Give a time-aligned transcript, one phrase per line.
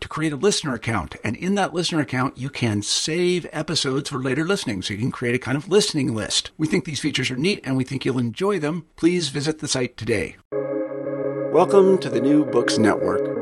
[0.00, 1.16] to create a listener account.
[1.24, 4.82] And in that listener account, you can save episodes for later listening.
[4.82, 6.50] So you can create a kind of listening list.
[6.56, 8.86] We think these features are neat and we think you'll enjoy them.
[8.96, 10.36] Please visit the site today.
[11.52, 13.36] Welcome to the New Books Network.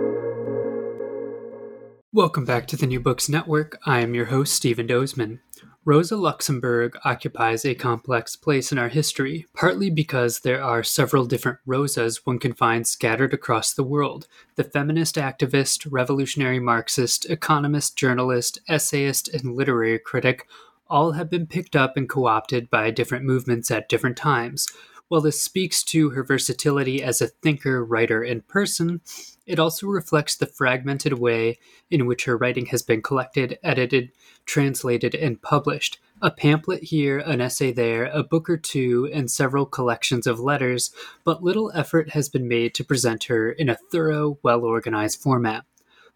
[2.13, 3.79] Welcome back to the New Books Network.
[3.85, 5.41] I am your host, Stephen Dozeman.
[5.87, 11.61] Rosa Luxemburg occupies a complex place in our history, partly because there are several different
[11.65, 14.27] Rosas one can find scattered across the world.
[14.57, 20.49] The feminist activist, revolutionary Marxist, economist, journalist, essayist, and literary critic
[20.89, 24.67] all have been picked up and co opted by different movements at different times.
[25.07, 29.03] While this speaks to her versatility as a thinker, writer, and person,
[29.47, 31.59] it also reflects the fragmented way
[31.91, 34.11] in which her writing has been collected, edited,
[34.45, 35.99] translated, and published.
[36.21, 40.91] A pamphlet here, an essay there, a book or two, and several collections of letters,
[41.25, 45.65] but little effort has been made to present her in a thorough, well organized format.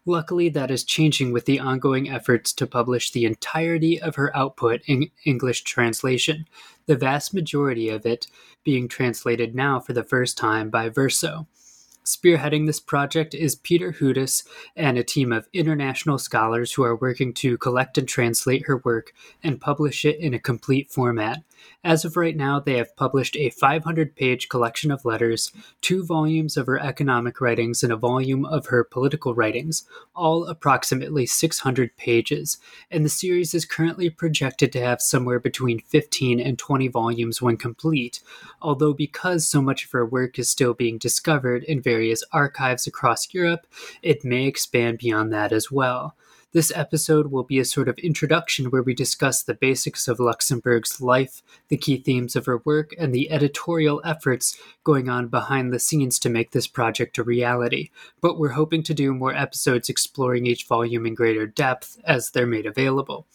[0.05, 4.81] Luckily, that is changing with the ongoing efforts to publish the entirety of her output
[4.87, 6.45] in English translation,
[6.87, 8.25] the vast majority of it
[8.63, 11.47] being translated now for the first time by Verso.
[12.03, 14.43] Spearheading this project is Peter Hudis
[14.75, 19.13] and a team of international scholars who are working to collect and translate her work
[19.43, 21.43] and publish it in a complete format.
[21.83, 25.51] As of right now, they have published a 500 page collection of letters,
[25.81, 29.83] two volumes of her economic writings, and a volume of her political writings,
[30.15, 32.59] all approximately 600 pages.
[32.91, 37.57] And the series is currently projected to have somewhere between 15 and 20 volumes when
[37.57, 38.21] complete,
[38.61, 43.33] although because so much of her work is still being discovered in various archives across
[43.33, 43.65] Europe,
[44.01, 46.15] it may expand beyond that as well.
[46.53, 50.99] This episode will be a sort of introduction where we discuss the basics of Luxemburg's
[50.99, 55.79] life, the key themes of her work, and the editorial efforts going on behind the
[55.79, 57.89] scenes to make this project a reality.
[58.19, 62.45] But we're hoping to do more episodes exploring each volume in greater depth as they're
[62.45, 63.27] made available.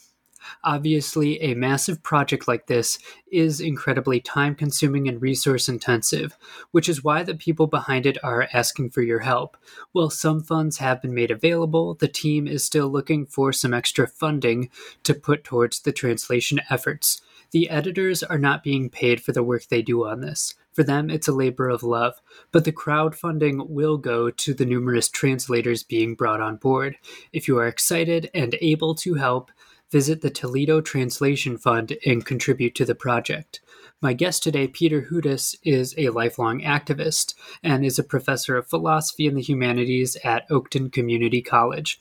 [0.64, 2.98] Obviously, a massive project like this
[3.30, 6.36] is incredibly time consuming and resource intensive,
[6.70, 9.56] which is why the people behind it are asking for your help.
[9.92, 14.06] While some funds have been made available, the team is still looking for some extra
[14.06, 14.70] funding
[15.02, 17.20] to put towards the translation efforts.
[17.52, 20.54] The editors are not being paid for the work they do on this.
[20.72, 22.20] For them, it's a labor of love,
[22.52, 26.98] but the crowdfunding will go to the numerous translators being brought on board.
[27.32, 29.50] If you are excited and able to help,
[29.90, 33.60] visit the Toledo Translation Fund and contribute to the project.
[34.02, 39.26] My guest today, Peter Hudis, is a lifelong activist and is a professor of philosophy
[39.26, 41.98] and the humanities at Oakton Community College.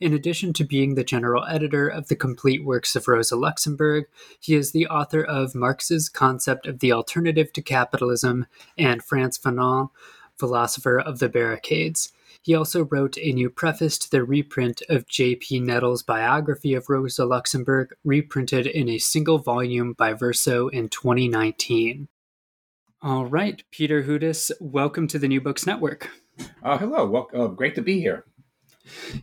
[0.00, 4.06] In addition to being the general editor of the complete works of Rosa Luxemburg,
[4.40, 8.46] he is the author of Marx's Concept of the Alternative to Capitalism
[8.78, 9.90] and Frantz Fanon,
[10.38, 12.12] Philosopher of the Barricades.
[12.44, 15.60] He also wrote a new preface to the reprint of J.P.
[15.60, 22.06] Nettl's biography of Rosa Luxemburg, reprinted in a single volume by Verso in 2019.
[23.00, 26.10] All right, Peter Hudis, welcome to the New Books Network.
[26.62, 28.26] Uh, hello, well, uh, great to be here.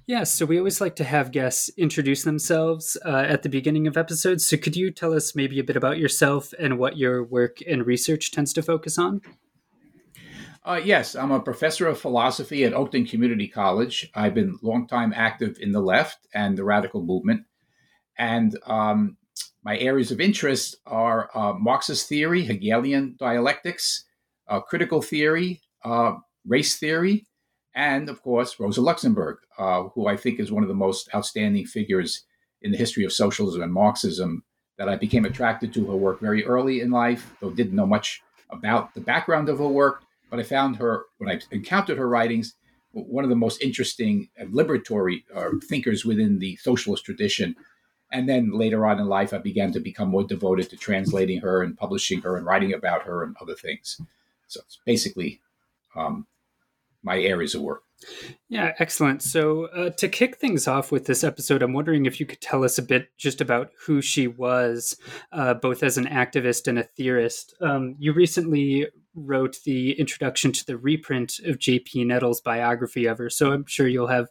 [0.07, 3.97] Yes, so we always like to have guests introduce themselves uh, at the beginning of
[3.97, 4.47] episodes.
[4.47, 7.85] So could you tell us maybe a bit about yourself and what your work and
[7.85, 9.21] research tends to focus on?
[10.63, 14.11] Uh, yes, I'm a professor of philosophy at Oakton Community College.
[14.13, 17.45] I've been long time active in the left and the radical movement.
[18.15, 19.17] And um,
[19.63, 24.05] my areas of interest are uh, Marxist theory, Hegelian dialectics,
[24.47, 26.13] uh, critical theory, uh,
[26.45, 27.25] race theory,
[27.73, 31.65] and of course, Rosa Luxemburg, uh, who I think is one of the most outstanding
[31.65, 32.25] figures
[32.61, 34.43] in the history of socialism and Marxism.
[34.77, 38.21] That I became attracted to her work very early in life, though didn't know much
[38.49, 40.03] about the background of her work.
[40.31, 42.55] But I found her, when I encountered her writings,
[42.93, 47.55] one of the most interesting and liberatory uh, thinkers within the socialist tradition.
[48.11, 51.61] And then later on in life, I began to become more devoted to translating her
[51.61, 54.01] and publishing her and writing about her and other things.
[54.47, 55.41] So it's basically
[55.95, 56.27] um,
[57.03, 57.83] my areas of work.
[58.49, 59.21] Yeah, excellent.
[59.21, 62.63] So, uh, to kick things off with this episode, I'm wondering if you could tell
[62.63, 64.97] us a bit just about who she was,
[65.31, 67.53] uh, both as an activist and a theorist.
[67.61, 72.05] Um, you recently wrote the introduction to the reprint of J.P.
[72.05, 74.29] Nettl's biography of her, so I'm sure you'll have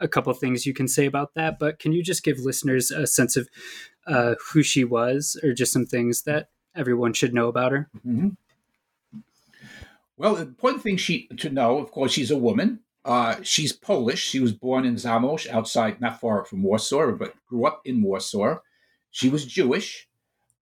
[0.00, 1.58] a couple things you can say about that.
[1.58, 3.48] But can you just give listeners a sense of
[4.06, 7.90] uh, who she was, or just some things that everyone should know about her?
[8.06, 8.28] Mm-hmm.
[10.16, 12.80] Well, the important thing she to know, of course, she's a woman.
[13.04, 14.20] Uh, she's Polish.
[14.20, 18.58] She was born in Zamość, outside, not far from Warsaw, but grew up in Warsaw.
[19.10, 20.08] She was Jewish.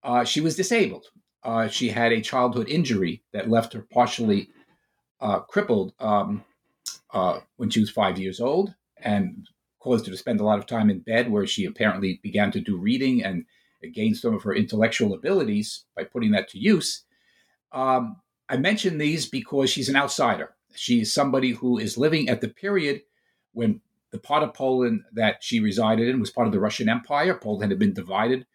[0.04, 1.06] Uh, she was disabled.
[1.46, 4.48] Uh, she had a childhood injury that left her partially
[5.20, 6.44] uh, crippled um,
[7.12, 9.48] uh, when she was five years old and
[9.78, 12.58] caused her to spend a lot of time in bed, where she apparently began to
[12.58, 13.44] do reading and
[13.94, 17.04] gained some of her intellectual abilities by putting that to use.
[17.70, 18.16] Um,
[18.49, 20.56] I mention these because she's an outsider.
[20.75, 23.02] She's somebody who is living at the period
[23.52, 27.38] when the part of Poland that she resided in was part of the Russian Empire.
[27.40, 28.46] Poland had been divided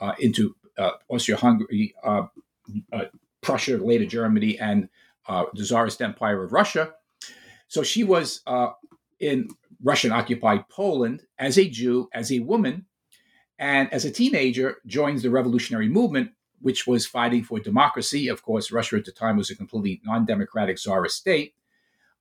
[0.00, 0.56] uh, into
[1.08, 2.26] Austria-Hungary, uh,
[2.92, 3.04] uh
[3.40, 4.88] Prussia, later Germany, and
[5.28, 6.94] uh, the Tsarist Empire of Russia.
[7.68, 8.70] So she was uh,
[9.18, 9.48] in
[9.82, 12.86] Russian-occupied Poland as a Jew, as a woman,
[13.58, 16.30] and as a teenager joins the revolutionary movement
[16.62, 18.28] which was fighting for democracy.
[18.28, 21.54] Of course, Russia at the time was a completely non democratic czarist state,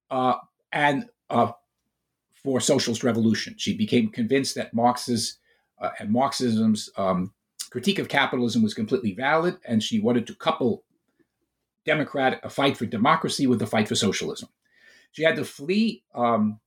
[0.10, 0.36] uh,
[0.72, 1.52] and uh,
[2.34, 3.56] for socialist revolution.
[3.58, 5.38] She became convinced that Marx's
[5.80, 7.34] uh, and Marxism's um,
[7.72, 10.84] critique of capitalism was completely valid, and she wanted to couple
[11.86, 14.50] democratic a fight for democracy with a fight for socialism.
[15.12, 16.60] She had to flee um,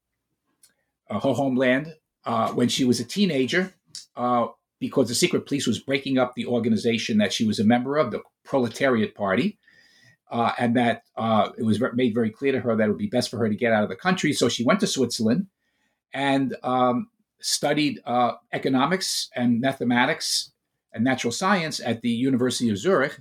[1.09, 3.75] her homeland uh, when she was a teenager
[4.17, 4.47] uh,
[4.81, 8.11] because the secret police was breaking up the organization that she was a member of,
[8.11, 9.59] the Proletariat Party,
[10.31, 13.07] uh, and that uh, it was made very clear to her that it would be
[13.07, 14.33] best for her to get out of the country.
[14.33, 15.47] So she went to Switzerland
[16.13, 17.09] and um,
[17.41, 20.51] studied uh, economics and mathematics
[20.95, 23.21] and natural science at the University of Zurich,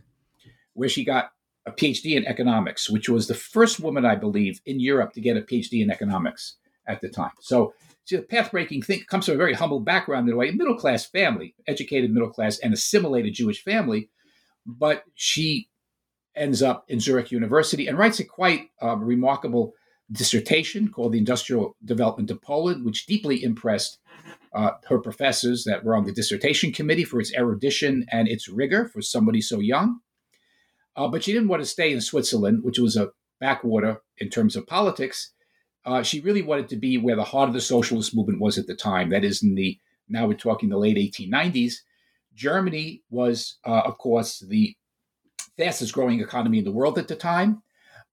[0.73, 1.31] where she got
[1.65, 5.37] a PhD in economics, which was the first woman, I believe, in Europe to get
[5.37, 7.31] a PhD in economics at the time.
[7.39, 7.73] So
[8.05, 10.75] See, the path breaking thing comes from a very humble background in a way, middle
[10.75, 14.09] class family, educated middle class and assimilated Jewish family.
[14.65, 15.69] But she
[16.35, 19.73] ends up in Zurich University and writes a quite um, remarkable
[20.11, 23.99] dissertation called The Industrial Development of Poland, which deeply impressed
[24.53, 28.87] uh, her professors that were on the dissertation committee for its erudition and its rigor
[28.87, 29.99] for somebody so young.
[30.95, 33.09] Uh, but she didn't want to stay in Switzerland, which was a
[33.39, 35.33] backwater in terms of politics
[35.85, 38.67] uh, she really wanted to be where the heart of the socialist movement was at
[38.67, 39.09] the time.
[39.09, 39.77] That is, in the
[40.07, 41.75] now we're talking the late 1890s.
[42.33, 44.75] Germany was, uh, of course, the
[45.57, 47.61] fastest growing economy in the world at the time.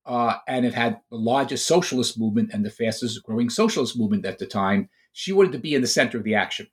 [0.06, 4.38] Uh, and it had the largest socialist movement and the fastest growing socialist movement at
[4.38, 4.88] the time.
[5.12, 6.68] She wanted to be in the center of the action.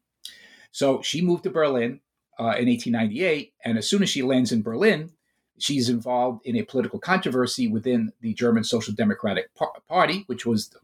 [0.72, 2.02] So she moved to Berlin
[2.40, 3.54] uh, in 1898.
[3.66, 5.12] And as soon as she lands in Berlin,
[5.58, 9.50] she's involved in a political controversy within the German Social Democratic
[9.88, 10.80] Party, which was the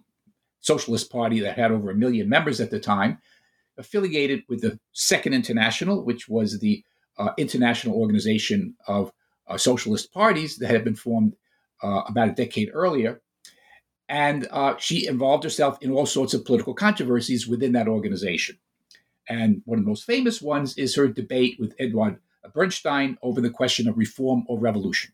[0.61, 3.19] Socialist Party that had over a million members at the time,
[3.77, 6.83] affiliated with the Second International, which was the
[7.17, 9.11] uh, international organization of
[9.47, 11.35] uh, socialist parties that had been formed
[11.83, 13.21] uh, about a decade earlier.
[14.09, 18.57] And uh, she involved herself in all sorts of political controversies within that organization.
[19.27, 22.19] And one of the most famous ones is her debate with Eduard
[22.53, 25.13] Bernstein over the question of reform or revolution.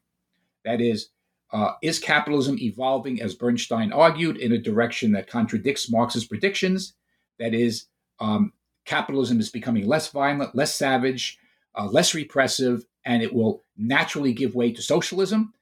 [0.66, 1.10] That is,
[1.52, 6.94] uh, is capitalism evolving, as Bernstein argued, in a direction that contradicts Marx's predictions?
[7.38, 7.86] That is,
[8.20, 8.54] um,
[8.86, 11.38] capitalism is becoming less violent, less savage,
[11.76, 15.54] uh, less repressive, and it will naturally give way to socialism?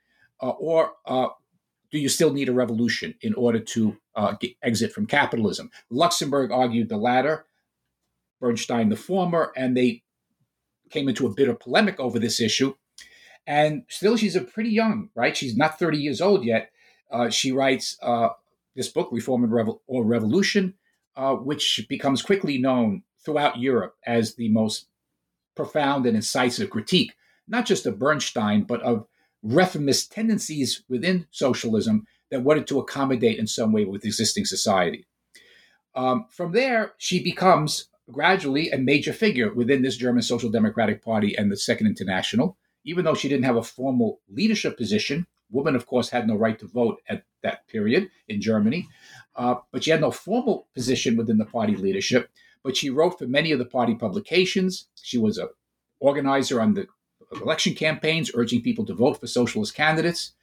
[0.42, 1.28] Uh, or uh,
[1.92, 5.72] do you still need a revolution in order to uh, get, exit from capitalism?
[5.90, 7.46] Luxemburg argued the latter,
[8.40, 10.04] Bernstein the former, and they
[10.90, 12.76] came into a bitter polemic over this issue.
[13.46, 15.36] And still, she's a pretty young, right?
[15.36, 16.72] She's not 30 years old yet.
[17.10, 18.30] Uh, she writes uh,
[18.76, 20.74] this book, Reform and Revo- or Revolution,
[21.16, 24.88] uh, which becomes quickly known throughout Europe as the most
[25.56, 27.14] profound and incisive critique,
[27.48, 29.08] not just of Bernstein, but of
[29.44, 35.06] reformist tendencies within socialism that wanted to accommodate in some way with existing society.
[35.96, 41.36] Um, from there, she becomes gradually a major figure within this German Social Democratic Party
[41.36, 42.58] and the Second International.
[42.84, 46.58] Even though she didn't have a formal leadership position, women, of course, had no right
[46.60, 48.88] to vote at that period in Germany,
[49.36, 52.30] uh, but she had no formal position within the party leadership.
[52.64, 54.88] But she wrote for many of the party publications.
[55.02, 55.50] She was a
[56.00, 56.88] organizer on the
[57.32, 60.34] election campaigns, urging people to vote for socialist candidates,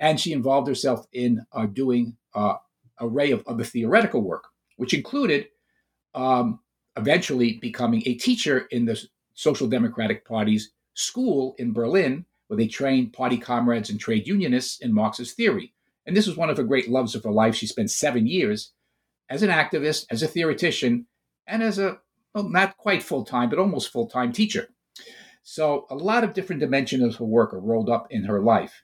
[0.00, 2.56] and she involved herself in uh, doing uh,
[3.00, 5.48] array of other theoretical work, which included
[6.14, 6.60] um,
[6.96, 9.00] eventually becoming a teacher in the
[9.34, 14.92] Social Democratic Party's school in Berlin, where they trained party comrades and trade unionists in
[14.92, 15.72] Marxist theory.
[16.06, 17.54] And this was one of her great loves of her life.
[17.54, 18.72] She spent seven years
[19.28, 21.06] as an activist, as a theoretician,
[21.46, 21.98] and as a,
[22.34, 24.68] well, not quite full time, but almost full time teacher.
[25.44, 28.82] So a lot of different dimensions of her work are rolled up in her life.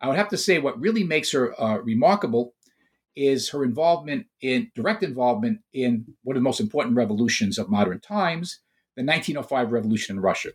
[0.00, 2.54] I would have to say what really makes her uh, remarkable
[3.14, 8.00] is her involvement in direct involvement in one of the most important revolutions of modern
[8.00, 8.60] times,
[8.96, 10.52] the 1905 revolution in Russia.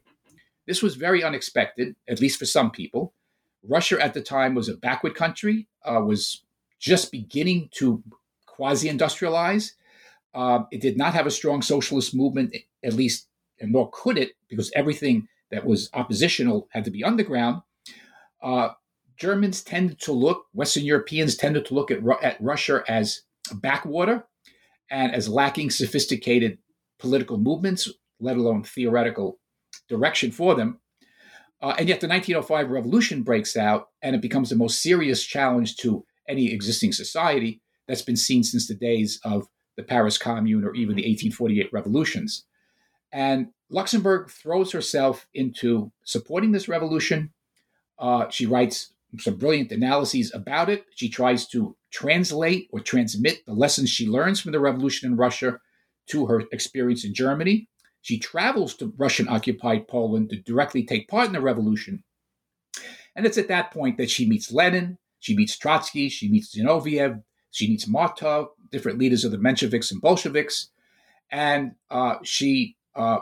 [0.65, 3.13] This was very unexpected, at least for some people.
[3.63, 6.43] Russia at the time was a backward country, uh, was
[6.79, 8.01] just beginning to
[8.47, 9.73] quasi industrialize.
[10.33, 13.27] Uh, it did not have a strong socialist movement, at least,
[13.59, 17.61] and nor could it, because everything that was oppositional had to be underground.
[18.41, 18.69] Uh,
[19.17, 23.21] Germans tended to look, Western Europeans tended to look at, at Russia as
[23.53, 24.27] backwater
[24.91, 26.57] and as lacking sophisticated
[26.99, 29.39] political movements, let alone theoretical
[29.87, 30.79] direction for them.
[31.61, 35.77] Uh, and yet the 1905 revolution breaks out and it becomes the most serious challenge
[35.77, 39.47] to any existing society that's been seen since the days of
[39.77, 42.45] the Paris Commune or even the 1848 revolutions.
[43.11, 47.31] And Luxemburg throws herself into supporting this revolution.
[47.97, 50.85] Uh, she writes some brilliant analyses about it.
[50.95, 55.59] She tries to translate or transmit the lessons she learns from the revolution in Russia
[56.07, 57.67] to her experience in Germany.
[58.01, 62.03] She travels to Russian occupied Poland to directly take part in the revolution.
[63.15, 67.23] And it's at that point that she meets Lenin, she meets Trotsky, she meets Zinoviev,
[67.49, 70.69] she meets Martov, different leaders of the Mensheviks and Bolsheviks,
[71.31, 73.19] and uh, she uh,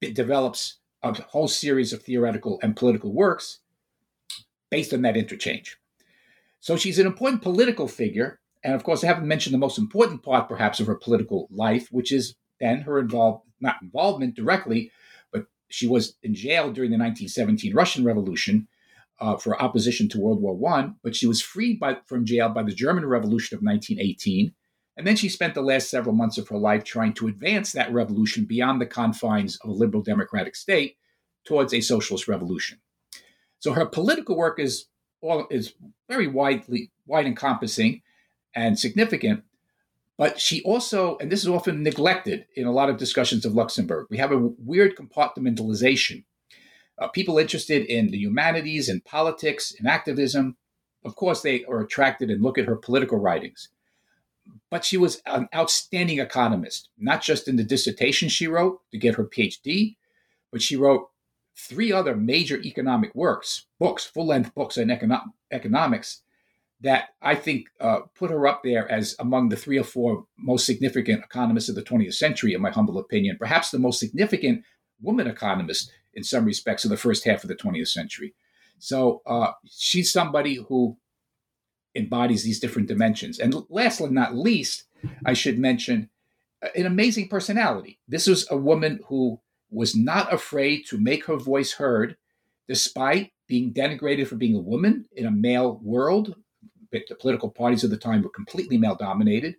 [0.00, 3.60] develops a whole series of theoretical and political works
[4.70, 5.78] based on that interchange.
[6.60, 8.40] So she's an important political figure.
[8.62, 11.88] And of course, I haven't mentioned the most important part, perhaps, of her political life,
[11.90, 14.90] which is then her involved, not involvement directly,
[15.32, 18.68] but she was in jail during the 1917 Russian Revolution
[19.18, 20.96] uh, for opposition to World War One.
[21.02, 24.52] But she was freed by, from jail by the German Revolution of 1918.
[25.00, 27.90] And then she spent the last several months of her life trying to advance that
[27.90, 30.98] revolution beyond the confines of a liberal democratic state
[31.46, 32.80] towards a socialist revolution.
[33.60, 34.88] So her political work is
[35.22, 35.72] all is
[36.06, 38.02] very widely wide encompassing
[38.54, 39.42] and significant.
[40.18, 44.08] But she also, and this is often neglected in a lot of discussions of Luxemburg,
[44.10, 46.24] we have a weird compartmentalization.
[46.98, 50.58] Uh, people interested in the humanities and politics and activism,
[51.06, 53.70] of course, they are attracted and look at her political writings.
[54.70, 59.16] But she was an outstanding economist, not just in the dissertation she wrote to get
[59.16, 59.96] her PhD,
[60.52, 61.08] but she wrote
[61.56, 66.22] three other major economic works, books, full length books on econo- economics,
[66.80, 70.64] that I think uh, put her up there as among the three or four most
[70.64, 74.64] significant economists of the 20th century, in my humble opinion, perhaps the most significant
[75.02, 78.34] woman economist in some respects of the first half of the 20th century.
[78.78, 80.96] So uh, she's somebody who
[81.94, 83.38] embodies these different dimensions.
[83.38, 84.84] And last but not least,
[85.24, 86.10] I should mention
[86.62, 87.98] uh, an amazing personality.
[88.06, 92.16] This was a woman who was not afraid to make her voice heard
[92.68, 96.34] despite being denigrated for being a woman in a male world.
[96.92, 99.56] The political parties of the time were completely male dominated.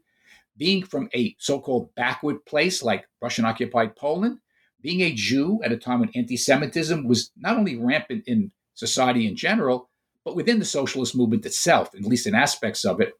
[0.57, 4.39] Being from a so called backward place like Russian occupied Poland,
[4.81, 9.27] being a Jew at a time when anti Semitism was not only rampant in society
[9.27, 9.89] in general,
[10.23, 13.13] but within the socialist movement itself, at least in aspects of it,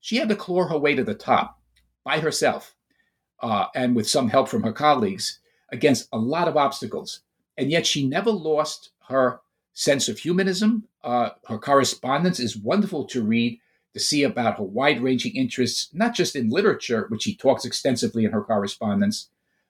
[0.00, 1.60] she had to claw her way to the top
[2.04, 2.74] by herself
[3.40, 5.40] uh, and with some help from her colleagues
[5.70, 7.20] against a lot of obstacles.
[7.56, 9.40] And yet she never lost her
[9.74, 10.84] sense of humanism.
[11.02, 13.58] Uh, her correspondence is wonderful to read
[13.94, 18.24] to see about her wide ranging interests, not just in literature, which she talks extensively
[18.24, 19.28] in her correspondence,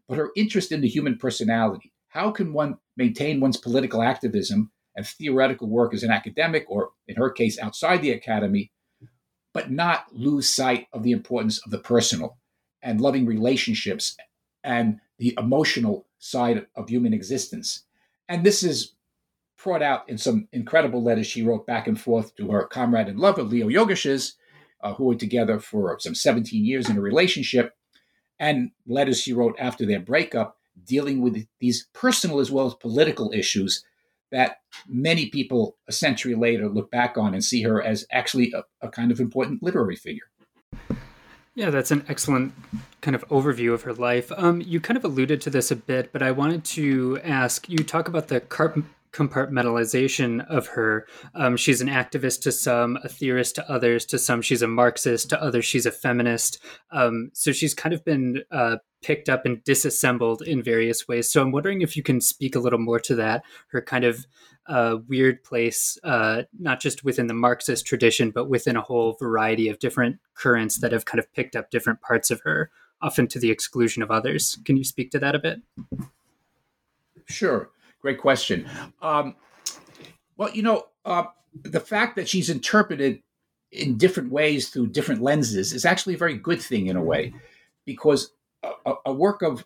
[0.08, 1.92] but her interest in the human personality.
[2.08, 7.16] How can one maintain one's political activism and theoretical work as an academic, or in
[7.16, 8.72] her case, outside the academy,
[9.54, 12.38] but not lose sight of the importance of the personal
[12.82, 14.16] and loving relationships
[14.64, 17.84] and the emotional side of human existence.
[18.28, 18.92] And this is
[19.62, 23.18] brought out in some incredible letters she wrote back and forth to her comrade and
[23.18, 24.34] lover, Leo Jogiches,
[24.82, 27.76] uh, who were together for some 17 years in a relationship,
[28.38, 33.30] and letters she wrote after their breakup dealing with these personal as well as political
[33.32, 33.84] issues
[34.32, 34.56] that
[34.88, 38.90] many people a century later look back on and see her as actually a, a
[38.90, 40.24] kind of important literary figure.
[41.54, 42.54] Yeah, that's an excellent
[43.02, 44.32] kind of overview of her life.
[44.36, 47.78] Um, you kind of alluded to this a bit, but I wanted to ask you
[47.78, 48.40] talk about the
[49.12, 51.06] compartmentalization of her.
[51.34, 55.28] Um, she's an activist to some, a theorist to others, to some, she's a Marxist,
[55.30, 56.58] to others, she's a feminist.
[56.90, 61.30] Um, so she's kind of been uh, picked up and disassembled in various ways.
[61.30, 64.26] So I'm wondering if you can speak a little more to that, her kind of
[64.66, 69.68] uh, weird place, uh, not just within the Marxist tradition, but within a whole variety
[69.68, 72.70] of different currents that have kind of picked up different parts of her,
[73.02, 74.58] often to the exclusion of others.
[74.64, 75.60] Can you speak to that a bit?
[77.28, 77.70] Sure.
[78.02, 78.68] Great question.
[79.00, 79.36] Um,
[80.36, 81.24] well, you know, uh,
[81.62, 83.22] the fact that she's interpreted
[83.70, 87.32] in different ways through different lenses is actually a very good thing in a way,
[87.86, 88.32] because
[88.62, 89.64] a, a work of,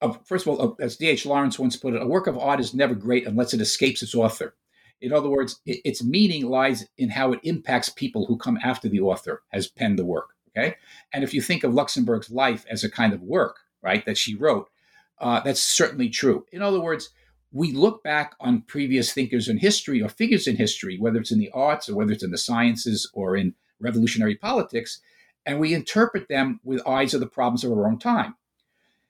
[0.00, 1.24] of, first of all, as D.H.
[1.26, 4.14] Lawrence once put it, a work of art is never great unless it escapes its
[4.14, 4.54] author.
[5.00, 8.88] In other words, it, its meaning lies in how it impacts people who come after
[8.88, 10.30] the author has penned the work.
[10.50, 10.74] Okay,
[11.12, 14.34] and if you think of Luxemburg's life as a kind of work, right, that she
[14.34, 14.70] wrote,
[15.18, 16.46] uh, that's certainly true.
[16.50, 17.10] In other words,
[17.56, 21.38] we look back on previous thinkers in history or figures in history, whether it's in
[21.38, 25.00] the arts or whether it's in the sciences or in revolutionary politics,
[25.46, 28.34] and we interpret them with eyes of the problems of our own time.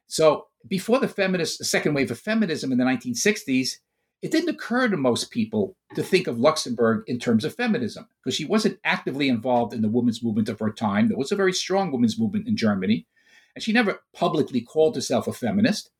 [0.07, 3.79] So before the feminist, the second wave of feminism in the 1960s,
[4.23, 8.37] it didn't occur to most people to think of Luxemburg in terms of feminism because
[8.37, 11.09] she wasn't actively involved in the women's movement of her time.
[11.09, 13.07] There was a very strong women's movement in Germany,
[13.55, 15.91] and she never publicly called herself a feminist.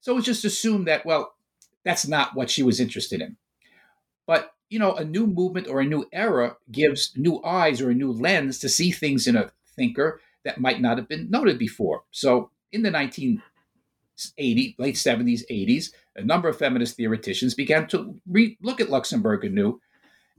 [0.00, 1.34] So it was just assumed that, well,
[1.84, 3.36] that's not what she was interested in.
[4.26, 7.94] But, you know, a new movement or a new era gives new eyes or a
[7.94, 12.04] new lens to see things in a thinker that might not have been noted before.
[12.10, 13.40] So in the 1980s,
[14.78, 19.80] late 70s, 80s, a number of feminist theoreticians began to re- look at Luxemburg anew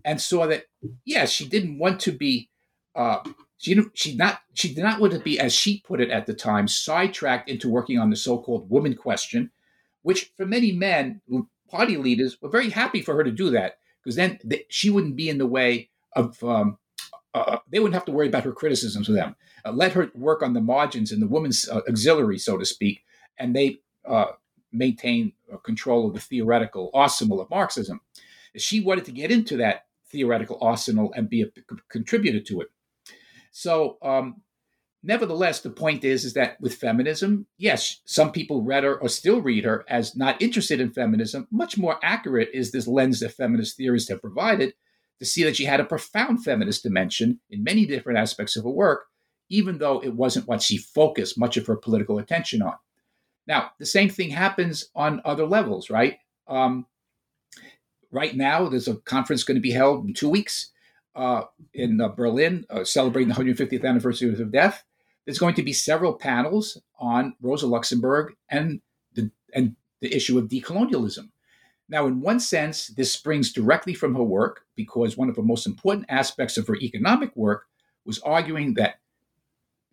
[0.06, 0.66] and saw that,
[1.06, 2.50] yes, she didn't want to be,
[2.96, 3.20] uh,
[3.58, 6.34] she, she, not, she did not want to be, as she put it at the
[6.34, 9.52] time, sidetracked into working on the so called woman question,
[10.02, 11.22] which for many men,
[11.70, 15.30] party leaders, were very happy for her to do that because then she wouldn't be
[15.30, 16.78] in the way of um,
[17.34, 19.36] uh, they wouldn't have to worry about her criticisms of them.
[19.64, 23.04] Uh, let her work on the margins in the women's uh, auxiliary, so to speak,
[23.38, 24.26] and they uh,
[24.72, 28.02] maintain uh, control of the theoretical arsenal of Marxism.
[28.58, 31.48] She wanted to get into that theoretical arsenal and be a
[31.90, 32.68] contributor to it.
[33.52, 34.42] So, um,
[35.04, 39.42] nevertheless, the point is, is that with feminism, yes, some people read her or still
[39.42, 41.48] read her as not interested in feminism.
[41.52, 44.74] Much more accurate is this lens that feminist theorists have provided
[45.20, 48.70] to see that she had a profound feminist dimension in many different aspects of her
[48.70, 49.06] work,
[49.50, 52.74] even though it wasn't what she focused much of her political attention on.
[53.48, 56.18] Now, the same thing happens on other levels, right?
[56.48, 56.86] Um,
[58.12, 60.72] right now, there's a conference going to be held in two weeks
[61.16, 64.84] uh, in uh, Berlin, uh, celebrating the 150th anniversary of death.
[65.26, 68.82] There's going to be several panels on Rosa Luxemburg and
[69.14, 71.30] the and the issue of decolonialism.
[71.88, 75.68] Now, in one sense, this springs directly from her work because one of the most
[75.68, 77.66] important aspects of her economic work
[78.06, 78.96] was arguing that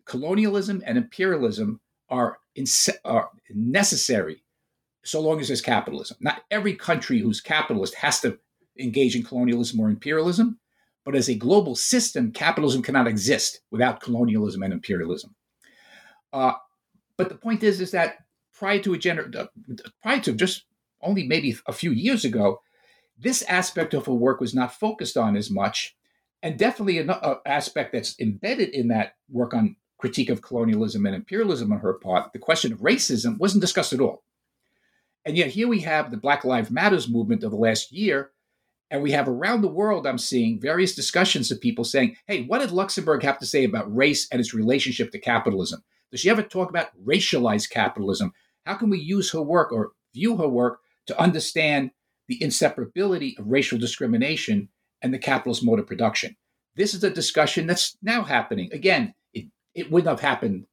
[0.05, 2.39] colonialism and imperialism are,
[3.05, 4.43] are necessary
[5.03, 6.17] so long as there's capitalism.
[6.19, 8.39] Not every country who's capitalist has to
[8.79, 10.59] engage in colonialism or imperialism,
[11.05, 15.35] but as a global system, capitalism cannot exist without colonialism and imperialism.
[16.31, 16.53] Uh,
[17.17, 18.17] but the point is, is that
[18.53, 19.47] prior to a gener- uh,
[20.01, 20.65] prior to just
[21.01, 22.61] only maybe a few years ago,
[23.17, 25.95] this aspect of her work was not focused on as much.
[26.41, 27.11] And definitely an
[27.45, 32.31] aspect that's embedded in that work on critique of colonialism and imperialism on her part,
[32.31, 34.23] the question of racism wasn't discussed at all.
[35.25, 38.31] And yet here we have the Black Lives Matters movement of the last year,
[38.91, 42.59] and we have around the world, I'm seeing various discussions of people saying, hey, what
[42.59, 45.83] did Luxemburg have to say about race and its relationship to capitalism?
[46.11, 48.33] Does she ever talk about racialized capitalism?
[48.65, 51.91] How can we use her work or view her work to understand
[52.27, 54.69] the inseparability of racial discrimination
[55.01, 56.35] and the capitalist mode of production.
[56.75, 58.69] This is a discussion that's now happening.
[58.71, 60.67] Again, it, it wouldn't have happened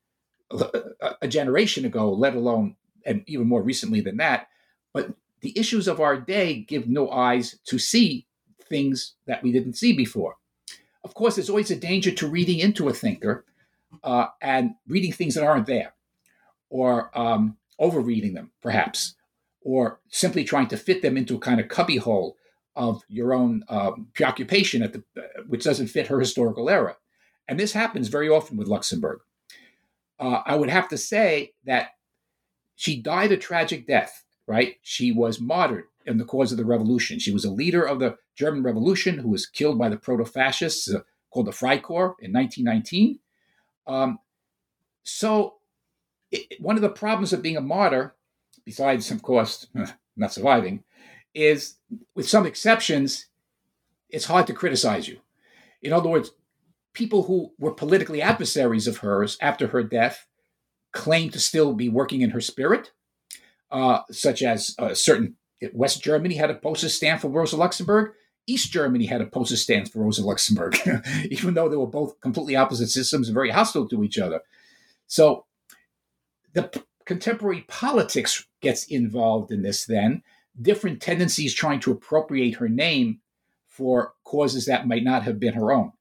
[1.22, 4.48] a generation ago, let alone, and even more recently than that.
[4.92, 8.26] But the issues of our day give no eyes to see
[8.68, 10.36] things that we didn't see before.
[11.04, 13.44] Of course, there's always a danger to reading into a thinker
[14.02, 15.94] uh, and reading things that aren't there
[16.68, 19.14] or um, overreading them, perhaps
[19.66, 22.36] or simply trying to fit them into a kind of cubbyhole
[22.76, 26.96] of your own um, preoccupation at the, uh, which doesn't fit her historical era.
[27.48, 29.20] And this happens very often with Luxemburg.
[30.20, 31.90] Uh, I would have to say that
[32.76, 34.76] she died a tragic death, right?
[34.82, 37.18] She was martyred in the cause of the revolution.
[37.18, 40.92] She was a leader of the German Revolution who was killed by the proto fascists
[40.92, 43.18] uh, called the Freikorps in 1919.
[43.86, 44.18] Um,
[45.02, 45.54] so,
[46.30, 48.14] it, one of the problems of being a martyr,
[48.64, 49.66] besides, of course,
[50.16, 50.84] not surviving,
[51.34, 51.76] is
[52.14, 53.26] with some exceptions,
[54.08, 55.18] it's hard to criticize you.
[55.82, 56.32] In other words,
[56.92, 60.26] people who were politically adversaries of hers after her death
[60.92, 62.92] claim to still be working in her spirit,
[63.76, 65.36] uh, such as uh, certain
[65.74, 68.12] West Germany had a postage stand for Rosa Luxemburg.
[68.46, 70.78] East Germany had a postage stand for Rosa Luxemburg,
[71.30, 74.40] even though they were both completely opposite systems and very hostile to each other.
[75.08, 75.44] So
[76.54, 80.22] the p- contemporary politics gets involved in this then,
[80.60, 83.20] different tendencies trying to appropriate her name
[83.66, 85.92] for causes that might not have been her own.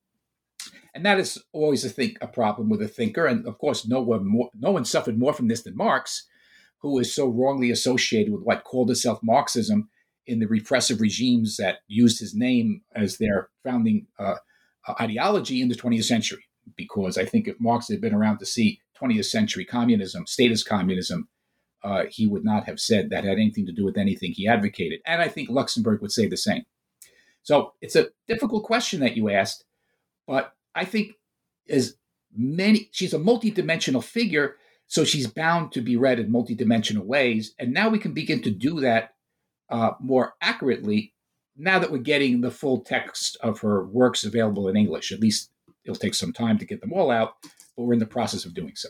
[0.94, 3.26] And that is always, I think, a problem with a thinker.
[3.26, 6.26] And of course, no one more, no one suffered more from this than Marx,
[6.92, 9.90] who is so wrongly associated with what called itself Marxism
[10.28, 14.36] in the repressive regimes that used his name as their founding uh,
[14.88, 16.46] uh ideology in the 20th century.
[16.76, 21.28] Because I think if Marx had been around to see 20th century communism, statist communism,
[21.84, 25.00] uh, he would not have said that had anything to do with anything he advocated.
[25.06, 26.64] And I think Luxemburg would say the same.
[27.44, 29.66] So it's a difficult question that you asked,
[30.28, 31.14] but I think
[31.70, 31.96] as
[32.36, 37.54] many, she's a multidimensional figure, so she's bound to be read in multidimensional ways.
[37.60, 39.16] And now we can begin to do that
[39.70, 41.14] uh, more accurately
[41.58, 45.12] now that we're getting the full text of her works available in English.
[45.12, 45.50] At least
[45.84, 47.34] it'll take some time to get them all out,
[47.76, 48.90] but we're in the process of doing so.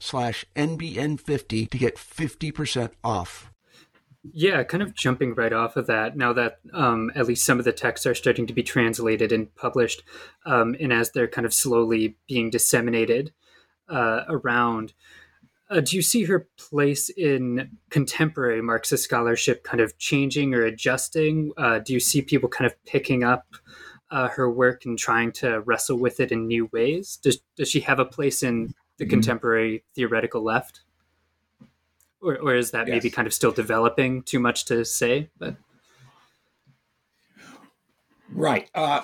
[0.00, 3.52] slash NBN50 to get 50% off.
[4.32, 7.64] Yeah, kind of jumping right off of that, now that um, at least some of
[7.64, 10.02] the texts are starting to be translated and published,
[10.44, 13.32] um, and as they're kind of slowly being disseminated
[13.88, 14.92] uh, around,
[15.70, 21.52] uh, do you see her place in contemporary Marxist scholarship kind of changing or adjusting?
[21.56, 23.46] Uh, do you see people kind of picking up
[24.10, 27.18] uh, her work and trying to wrestle with it in new ways?
[27.22, 29.12] Does, does she have a place in the mm-hmm.
[29.12, 30.82] contemporary theoretical left?
[32.22, 32.94] Or, or is that yes.
[32.94, 34.22] maybe kind of still developing?
[34.22, 35.56] Too much to say, but
[38.30, 38.70] right.
[38.74, 39.00] Uh,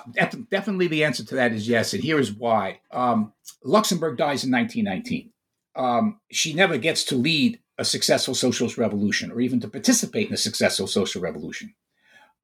[0.51, 2.79] definitely, the answer to that is yes, and here is why.
[2.91, 3.33] Um,
[3.63, 5.31] Luxemburg dies in 1919.
[5.75, 10.33] Um, she never gets to lead a successful socialist revolution or even to participate in
[10.33, 11.73] a successful social revolution.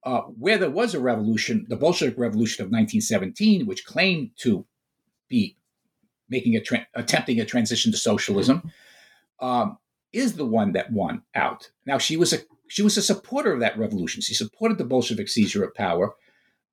[0.04, 4.66] Uh, where there was a revolution, the Bolshevik Revolution of 1917, which claimed to
[5.30, 5.56] be
[6.34, 8.58] making a tra- attempting a transition to socialism,
[9.40, 9.78] um,
[10.12, 11.72] is the one that won out.
[11.86, 14.22] Now she was a she was a supporter of that revolution.
[14.22, 16.06] She supported the Bolshevik seizure of power,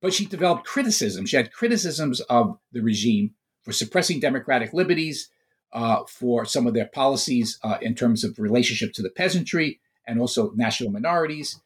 [0.01, 1.25] but she developed criticism.
[1.25, 5.29] She had criticisms of the regime for suppressing democratic liberties,
[5.73, 10.19] uh, for some of their policies uh, in terms of relationship to the peasantry and
[10.19, 11.59] also national minorities.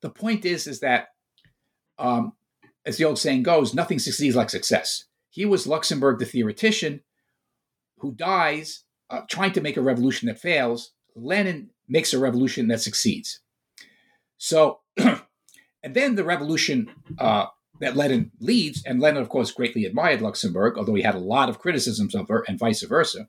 [0.00, 1.08] The point is, is that,
[1.98, 2.32] um,
[2.84, 5.04] as the old saying goes, nothing succeeds like success.
[5.34, 7.00] He was Luxemburg, the theoretician,
[7.98, 10.92] who dies uh, trying to make a revolution that fails.
[11.16, 13.40] Lenin makes a revolution that succeeds.
[14.38, 15.22] So, and
[15.82, 17.46] then the revolution uh,
[17.80, 21.48] that Lenin leads, and Lenin, of course, greatly admired Luxemburg, although he had a lot
[21.48, 23.28] of criticisms of her and vice versa.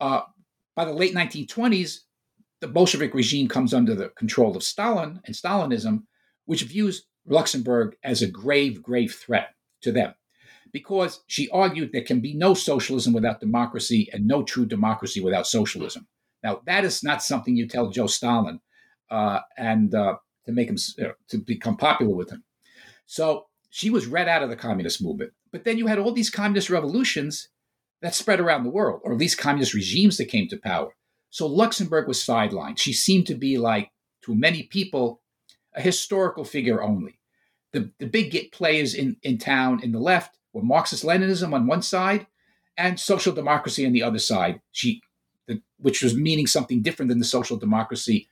[0.00, 0.22] Uh,
[0.74, 1.98] by the late 1920s,
[2.62, 6.04] the Bolshevik regime comes under the control of Stalin and Stalinism,
[6.46, 9.50] which views Luxemburg as a grave, grave threat
[9.82, 10.14] to them
[10.74, 15.46] because she argued there can be no socialism without democracy and no true democracy without
[15.46, 16.08] socialism.
[16.42, 18.58] Now, that is not something you tell Joe Stalin
[19.08, 22.42] uh, and uh, to make him uh, to become popular with him.
[23.06, 25.32] So she was read out of the communist movement.
[25.52, 27.50] But then you had all these communist revolutions
[28.02, 30.96] that spread around the world, or at least communist regimes that came to power.
[31.30, 32.78] So Luxemburg was sidelined.
[32.78, 33.92] She seemed to be like,
[34.24, 35.20] to many people,
[35.76, 37.20] a historical figure only.
[37.72, 41.82] The, the big players in, in town in the left were Marxist Leninism on one
[41.82, 42.26] side
[42.78, 44.60] and social democracy on the other side.
[44.72, 45.02] She,
[45.46, 48.28] the, which was meaning something different than the social democracy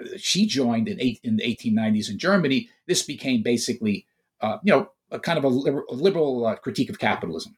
[0.00, 2.68] uh, she joined in, eight, in the 1890s in Germany.
[2.88, 4.06] This became basically,
[4.40, 7.56] uh, you know, a kind of a liberal, a liberal uh, critique of capitalism.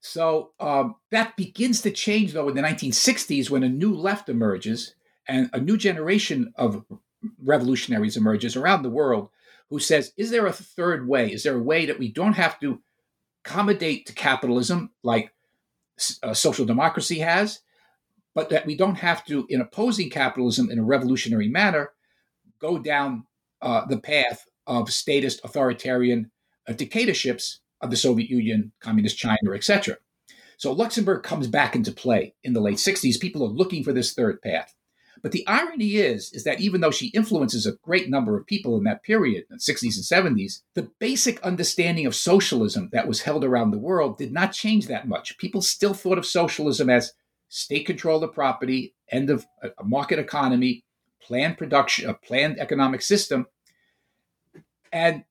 [0.00, 4.94] So um, that begins to change, though, in the 1960s when a new left emerges
[5.28, 6.84] and a new generation of
[7.42, 9.30] revolutionaries emerges around the world
[9.70, 11.32] who says, is there a third way?
[11.32, 12.80] Is there a way that we don't have to
[13.44, 15.32] accommodate to capitalism like
[16.22, 17.60] uh, social democracy has,
[18.34, 21.90] but that we don't have to, in opposing capitalism in a revolutionary manner,
[22.60, 23.26] go down
[23.62, 26.30] uh, the path of statist authoritarian
[26.68, 29.96] uh, dictatorships of the Soviet Union, Communist China, etc.
[30.58, 33.20] So Luxemburg comes back into play in the late 60s.
[33.20, 34.74] People are looking for this third path.
[35.26, 38.76] But the irony is, is that even though she influences a great number of people
[38.78, 43.42] in that period, the 60s and 70s, the basic understanding of socialism that was held
[43.42, 45.36] around the world did not change that much.
[45.36, 47.12] People still thought of socialism as
[47.48, 50.84] state control of property, end of a market economy,
[51.20, 53.48] planned production, a planned economic system.
[54.92, 55.24] And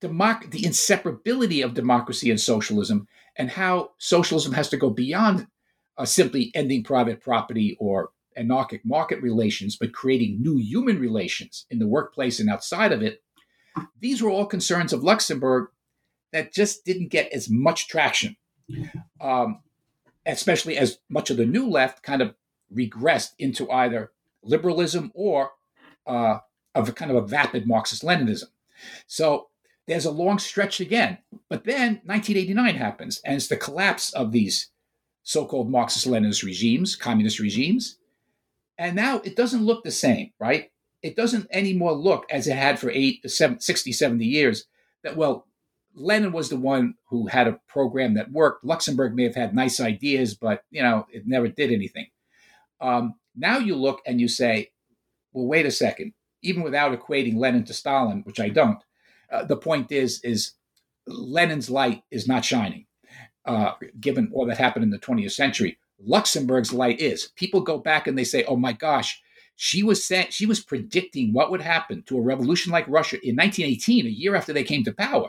[0.00, 5.48] democ- the inseparability of democracy and socialism, and how socialism has to go beyond
[5.98, 11.78] uh, simply ending private property or anarchic market relations, but creating new human relations in
[11.78, 13.22] the workplace and outside of it.
[14.00, 15.68] These were all concerns of Luxemburg
[16.32, 18.36] that just didn't get as much traction,
[19.20, 19.60] um,
[20.26, 22.34] especially as much of the new left kind of
[22.74, 25.52] regressed into either liberalism or
[26.06, 26.38] uh,
[26.74, 28.48] of a kind of a vapid Marxist Leninism.
[29.06, 29.48] So
[29.86, 31.18] there's a long stretch again.
[31.48, 34.70] But then 1989 happens, and it's the collapse of these
[35.22, 37.98] so called Marxist Leninist regimes, communist regimes.
[38.78, 40.70] And now it doesn't look the same, right?
[41.02, 44.64] It doesn't anymore look as it had for eight, seven, 60, 70 years
[45.02, 45.46] that, well,
[45.94, 48.64] Lenin was the one who had a program that worked.
[48.64, 52.06] Luxemburg may have had nice ideas, but, you know, it never did anything.
[52.80, 54.70] Um, now you look and you say,
[55.32, 56.14] well, wait a second.
[56.42, 58.82] Even without equating Lenin to Stalin, which I don't,
[59.30, 60.52] uh, the point is, is
[61.06, 62.86] Lenin's light is not shining,
[63.44, 65.78] uh, given all that happened in the 20th century.
[65.98, 67.28] Luxemburg's light is.
[67.36, 69.22] People go back and they say, "Oh my gosh,
[69.56, 73.36] she was saying she was predicting what would happen to a revolution like Russia in
[73.36, 75.28] 1918, a year after they came to power.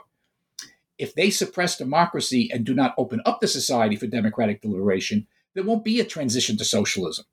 [0.98, 5.64] If they suppress democracy and do not open up the society for democratic deliberation, there
[5.64, 7.26] won't be a transition to socialism.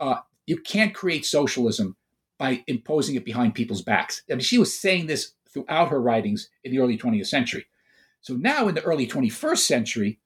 [0.00, 1.96] Uh, you can't create socialism
[2.38, 4.22] by imposing it behind people's backs.
[4.30, 7.66] I mean, she was saying this throughout her writings in the early 20th century.
[8.20, 10.18] So now in the early 21st century,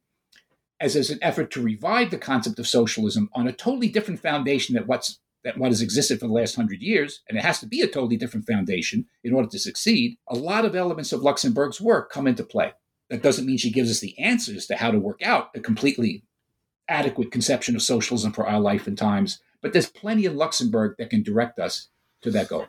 [0.80, 4.74] as, as an effort to revive the concept of socialism on a totally different foundation
[4.74, 7.66] than what's that what has existed for the last hundred years, and it has to
[7.66, 11.80] be a totally different foundation in order to succeed, a lot of elements of Luxemburg's
[11.80, 12.72] work come into play.
[13.08, 16.24] That doesn't mean she gives us the answers to how to work out a completely
[16.88, 21.10] adequate conception of socialism for our life and times, but there's plenty in Luxemburg that
[21.10, 21.88] can direct us
[22.22, 22.66] to that goal.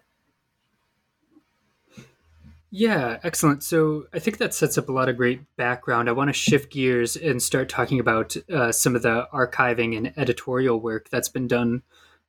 [2.72, 3.64] Yeah, excellent.
[3.64, 6.08] So I think that sets up a lot of great background.
[6.08, 10.14] I want to shift gears and start talking about uh, some of the archiving and
[10.18, 11.82] editorial work that's been done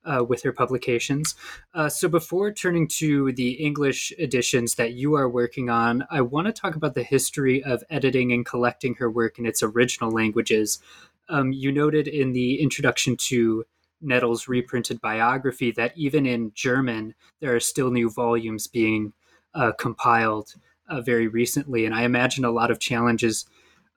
[0.02, 1.34] uh, with her publications.
[1.74, 6.46] Uh, so before turning to the English editions that you are working on, I want
[6.46, 10.80] to talk about the history of editing and collecting her work in its original languages.
[11.28, 13.64] Um, you noted in the introduction to
[14.00, 19.12] Nettl's reprinted biography that even in German, there are still new volumes being
[19.54, 20.54] uh, compiled
[20.88, 21.86] uh, very recently.
[21.86, 23.46] And I imagine a lot of challenges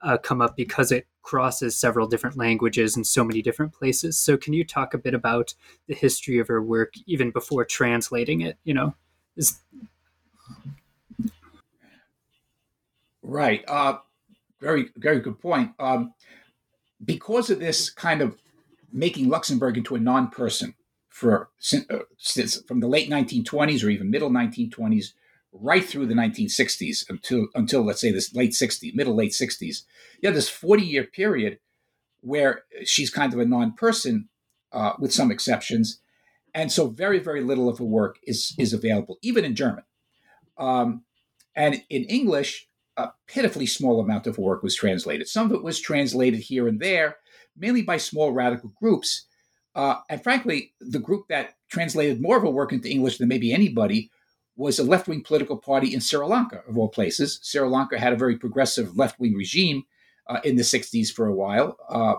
[0.02, 4.18] uh, come up because it crosses several different languages in so many different places.
[4.18, 5.54] So, can you talk a bit about
[5.88, 8.58] the history of her work even before translating it?
[8.64, 8.96] You know,
[9.38, 9.60] is
[13.22, 13.64] right.
[13.68, 13.98] Uh,
[14.60, 15.72] very, very good point.
[15.80, 16.14] Um,
[17.04, 18.38] because of this kind of
[18.92, 20.76] making Luxemburg into a non-person
[21.10, 21.50] for
[21.90, 25.14] uh, since from the late 1920s or even middle 1920s
[25.54, 29.84] right through the 1960s until until let's say this late 60s, middle late 60s.
[30.22, 31.60] You have this 40 year period
[32.22, 34.30] where she's kind of a non-person
[34.72, 36.00] uh, with some exceptions,
[36.54, 39.84] and so very very little of her work is is available, even in German.
[40.58, 41.04] Um,
[41.56, 45.28] and in English, a pitifully small amount of work was translated.
[45.28, 47.18] Some of it was translated here and there,
[47.56, 49.28] mainly by small radical groups.
[49.76, 53.52] Uh, and frankly, the group that translated more of her work into English than maybe
[53.52, 54.12] anybody
[54.56, 57.40] was a left wing political party in Sri Lanka, of all places.
[57.42, 59.84] Sri Lanka had a very progressive left wing regime
[60.28, 61.78] uh, in the 60s for a while.
[61.90, 62.16] Uh,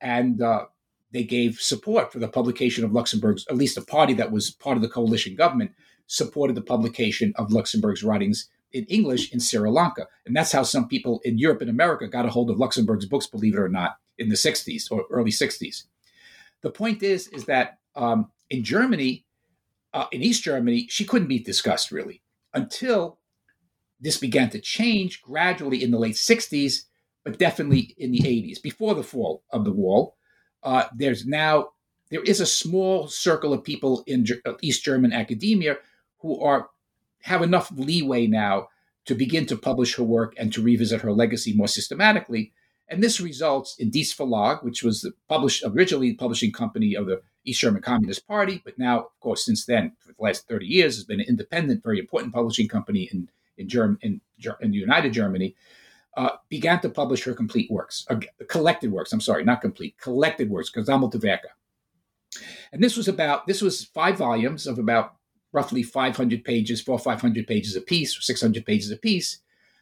[0.00, 0.66] and uh,
[1.12, 4.76] they gave support for the publication of Luxemburg's, at least a party that was part
[4.76, 5.72] of the coalition government,
[6.06, 10.06] supported the publication of Luxemburg's writings in English in Sri Lanka.
[10.26, 13.26] And that's how some people in Europe and America got a hold of Luxemburg's books,
[13.26, 15.84] believe it or not, in the 60s or early 60s.
[16.62, 19.24] The point is, is that um, in Germany,
[19.92, 22.22] uh, in East Germany, she couldn't be discussed really
[22.54, 23.18] until
[24.00, 26.84] this began to change gradually in the late 60s,
[27.24, 30.16] but definitely in the 80s, before the fall of the wall.
[30.62, 31.70] Uh, there's now
[32.10, 35.78] there is a small circle of people in uh, East German academia
[36.18, 36.68] who are
[37.22, 38.68] have enough leeway now
[39.06, 42.52] to begin to publish her work and to revisit her legacy more systematically.
[42.88, 47.06] And this results in Dietz Verlag, which was the published originally the publishing company of
[47.06, 50.66] the East German Communist Party, but now, of course, since then, for the last 30
[50.66, 53.28] years, has been an independent, very important publishing company in
[53.60, 54.20] in, Germ- in,
[54.60, 55.54] in United Germany,
[56.16, 59.12] uh, began to publish her complete works, uh, collected works.
[59.12, 61.38] I'm sorry, not complete, collected works, Gesammelte.
[62.72, 65.14] And this was about this was five volumes of about
[65.52, 69.38] roughly 500 pages, four or 500 pages a piece, 600 pages a piece,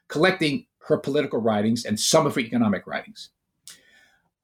[0.09, 3.31] collecting her political writings and some of her economic writings.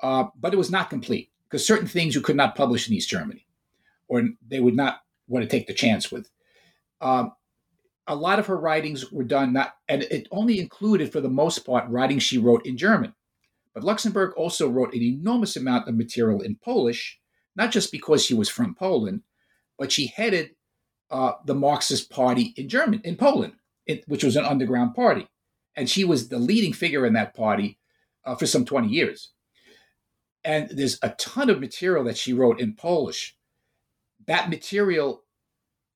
[0.01, 3.09] Uh, but it was not complete because certain things you could not publish in East
[3.09, 3.47] Germany,
[4.09, 6.29] or they would not want to take the chance with.
[7.01, 7.33] Um,
[8.07, 11.61] a lot of her writings were done not, and it only included, for the most
[11.61, 13.15] part, writings she wrote in German.
[13.73, 17.21] But Luxemburg also wrote an enormous amount of material in Polish,
[17.57, 19.23] not just because she was from Poland,
[19.79, 20.51] but she headed
[21.11, 23.55] uh, the Marxist Party in German, in Poland,
[23.87, 25.29] it, which was an underground party
[25.77, 27.79] and she was the leading figure in that party
[28.25, 29.31] uh, for some 20 years.
[30.45, 33.37] And there's a ton of material that she wrote in Polish.
[34.27, 35.23] That material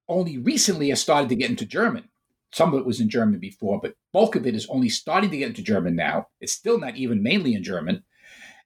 [0.09, 2.09] only recently has started to get into German.
[2.51, 5.37] Some of it was in German before, but bulk of it is only starting to
[5.37, 6.29] get into German now.
[6.41, 8.05] It's still not even mainly in German,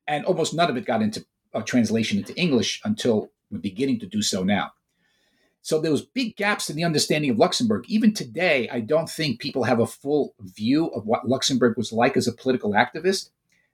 [0.06, 4.06] and almost none of it got into uh, translation into English until we're beginning to
[4.06, 4.70] do so now.
[5.62, 7.84] So there was big gaps in the understanding of Luxemburg.
[7.88, 12.16] Even today, I don't think people have a full view of what Luxemburg was like
[12.16, 13.30] as a political activist,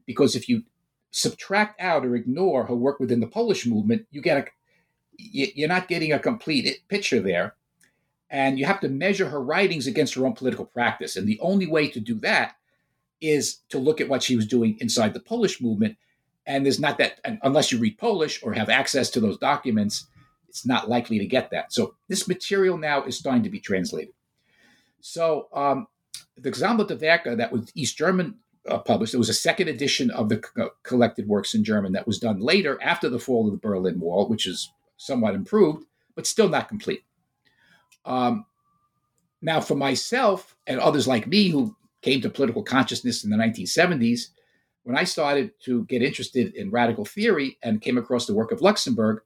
[0.07, 0.65] because if you
[1.11, 4.51] subtract out or ignore her work within the Polish movement, you get a
[5.19, 7.55] you're not getting a complete picture there.
[8.31, 11.17] And you have to measure her writings against her own political practice.
[11.17, 12.57] And the only way to do that
[13.21, 15.97] is to look at what she was doing inside the Polish movement.
[16.47, 20.07] And there's not that, unless you read Polish or have access to those documents,
[20.49, 21.73] it's not likely to get that.
[21.73, 24.15] So this material now is starting to be translated.
[25.01, 25.89] So um,
[26.37, 28.37] the Gesammelte Werke that was East German
[28.69, 32.07] uh, published, there was a second edition of the co- collected works in German that
[32.07, 36.27] was done later after the fall of the Berlin Wall, which is somewhat improved, but
[36.27, 37.03] still not complete.
[38.05, 38.47] Um,
[39.41, 44.29] now, for myself and others like me who came to political consciousness in the 1970s,
[44.83, 48.63] when I started to get interested in radical theory and came across the work of
[48.63, 49.21] Luxemburg,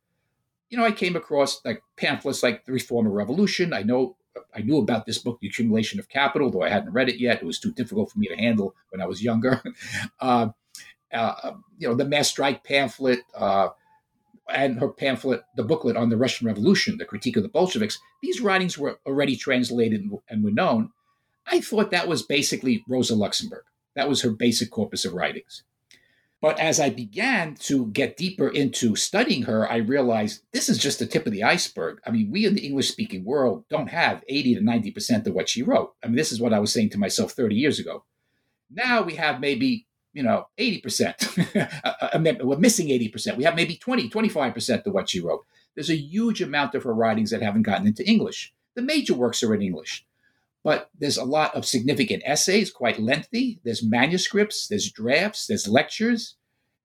[0.70, 3.72] you know, I came across like pamphlets like The Reform or Revolution.
[3.72, 4.16] I know
[4.54, 7.42] I knew about this book, The Accumulation of Capital, though I hadn't read it yet.
[7.42, 9.62] It was too difficult for me to handle when I was younger.
[10.20, 10.48] uh,
[11.12, 13.68] uh, you know, the Mass Strike pamphlet uh,
[14.48, 17.98] and her pamphlet, the booklet on the Russian Revolution, the critique of the Bolsheviks.
[18.22, 20.90] These writings were already translated and were known.
[21.46, 23.64] I thought that was basically Rosa Luxemburg.
[23.94, 25.64] That was her basic corpus of writings.
[26.42, 30.98] But as I began to get deeper into studying her, I realized this is just
[30.98, 32.00] the tip of the iceberg.
[32.04, 35.48] I mean, we in the English speaking world don't have 80 to 90% of what
[35.48, 35.94] she wrote.
[36.02, 38.02] I mean, this is what I was saying to myself 30 years ago.
[38.68, 41.68] Now we have maybe, you know, 80%.
[41.84, 43.36] Uh, uh, we're missing 80%.
[43.36, 45.44] We have maybe 20, 25% of what she wrote.
[45.74, 48.52] There's a huge amount of her writings that haven't gotten into English.
[48.74, 50.04] The major works are in English.
[50.64, 53.60] But there's a lot of significant essays, quite lengthy.
[53.64, 56.36] There's manuscripts, there's drafts, there's lectures,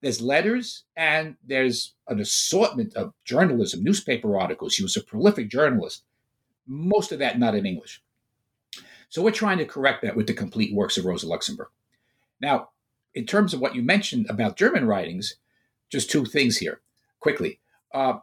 [0.01, 4.73] there's letters, and there's an assortment of journalism, newspaper articles.
[4.73, 6.03] She was a prolific journalist.
[6.65, 8.01] Most of that not in English.
[9.09, 11.69] So we're trying to correct that with the complete works of Rosa Luxemburg.
[12.41, 12.69] Now,
[13.13, 15.35] in terms of what you mentioned about German writings,
[15.89, 16.81] just two things here
[17.19, 17.59] quickly.
[17.93, 18.19] Uh,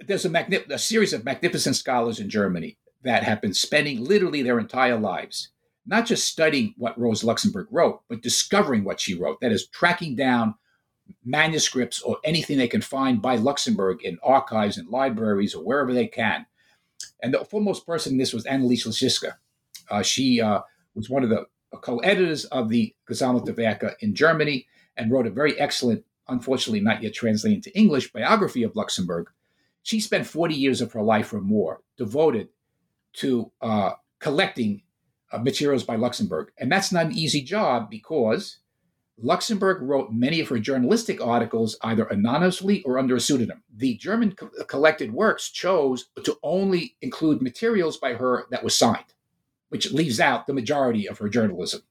[0.00, 4.42] there's a, magnif- a series of magnificent scholars in Germany that have been spending literally
[4.42, 5.50] their entire lives
[5.88, 9.40] not just studying what Rose Luxemburg wrote, but discovering what she wrote.
[9.40, 10.54] That is, tracking down
[11.24, 16.06] manuscripts or anything they can find by Luxemburg in archives and libraries or wherever they
[16.06, 16.44] can.
[17.22, 19.36] And the foremost person in this was Annelies Laschitza.
[19.90, 20.60] Uh, she uh,
[20.94, 21.46] was one of the
[21.80, 24.66] co-editors of the Gesammelte Werke in Germany
[24.98, 29.28] and wrote a very excellent, unfortunately not yet translated into English, biography of Luxemburg.
[29.82, 32.48] She spent 40 years of her life or more devoted
[33.14, 34.82] to uh, collecting
[35.32, 36.50] uh, materials by Luxemburg.
[36.58, 38.58] And that's not an easy job because
[39.20, 43.62] Luxemburg wrote many of her journalistic articles either anonymously or under a pseudonym.
[43.74, 49.14] The German co- collected works chose to only include materials by her that was signed,
[49.70, 51.82] which leaves out the majority of her journalism.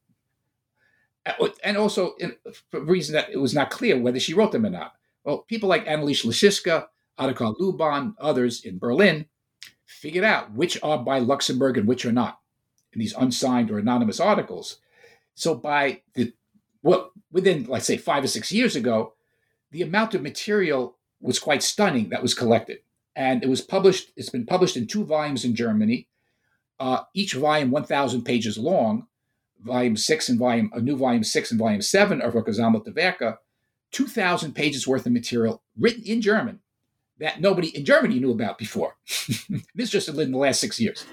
[1.62, 2.34] And also, in,
[2.70, 4.94] for reason that it was not clear whether she wrote them or not.
[5.24, 6.86] Well, people like Annelies Laschitza,
[7.18, 9.26] Ottokar Luban, others in Berlin
[9.88, 12.40] figured out which are by Luxemburg and which are not
[12.92, 14.76] in these unsigned or anonymous articles.
[15.34, 16.32] So by the
[16.82, 19.14] well, within let's say five or six years ago,
[19.72, 22.78] the amount of material was quite stunning that was collected,
[23.16, 24.12] and it was published.
[24.16, 26.06] It's been published in two volumes in Germany,
[26.78, 29.06] uh, each volume 1,000 pages long.
[29.60, 33.38] Volume six and volume a new volume six and volume seven of Gesammelte Werke,
[33.90, 36.60] 2,000 pages worth of material written in German
[37.20, 38.96] that nobody in Germany knew about before.
[39.74, 41.04] this just in the last six years.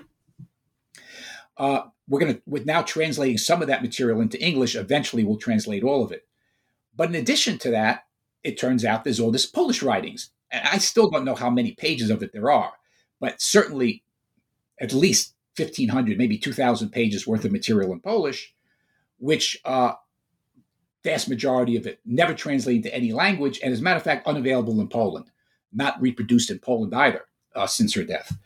[1.58, 5.38] Uh, we're going to, with now translating some of that material into English, eventually we'll
[5.38, 6.28] translate all of it.
[6.96, 8.04] But in addition to that,
[8.44, 10.32] it turns out there's all this Polish writings.
[10.52, 12.74] And I still don't know how many pages of it there are,
[13.20, 14.04] but certainly
[14.80, 18.54] at least 1,500, maybe 2,000 pages worth of material in Polish,
[19.18, 19.94] which uh,
[21.04, 24.28] vast majority of it never translated to any language, and as a matter of fact,
[24.28, 25.32] unavailable in Poland,
[25.76, 28.38] not reproduced in Poland either uh, since her death.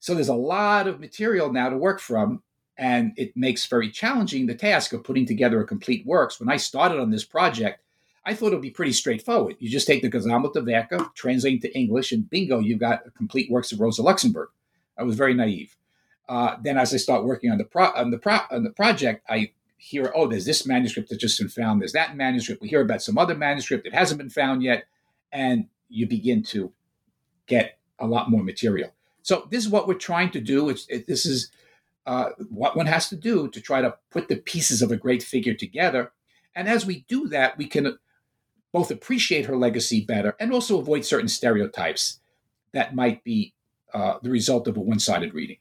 [0.00, 2.42] So there's a lot of material now to work from,
[2.76, 6.38] and it makes very challenging the task of putting together a complete works.
[6.38, 7.80] When I started on this project,
[8.26, 9.56] I thought it would be pretty straightforward.
[9.58, 13.50] You just take the Gesammelte Werke, translate to English, and bingo, you've got a complete
[13.50, 14.48] works of Rosa Luxemburg.
[14.98, 15.76] I was very naive.
[16.28, 19.24] Uh, then, as I start working on the pro- on the pro- on the project,
[19.28, 21.80] I hear, oh, there's this manuscript that's just been found.
[21.80, 22.62] There's that manuscript.
[22.62, 24.84] We hear about some other manuscript that hasn't been found yet,
[25.32, 26.72] and you begin to
[27.46, 28.92] get a lot more material.
[29.22, 30.68] So this is what we're trying to do.
[30.68, 31.50] It's, it, this is
[32.06, 35.22] uh, what one has to do to try to put the pieces of a great
[35.22, 36.12] figure together.
[36.54, 37.98] And as we do that, we can
[38.72, 42.20] both appreciate her legacy better and also avoid certain stereotypes
[42.72, 43.54] that might be
[43.94, 45.58] uh, the result of a one-sided reading.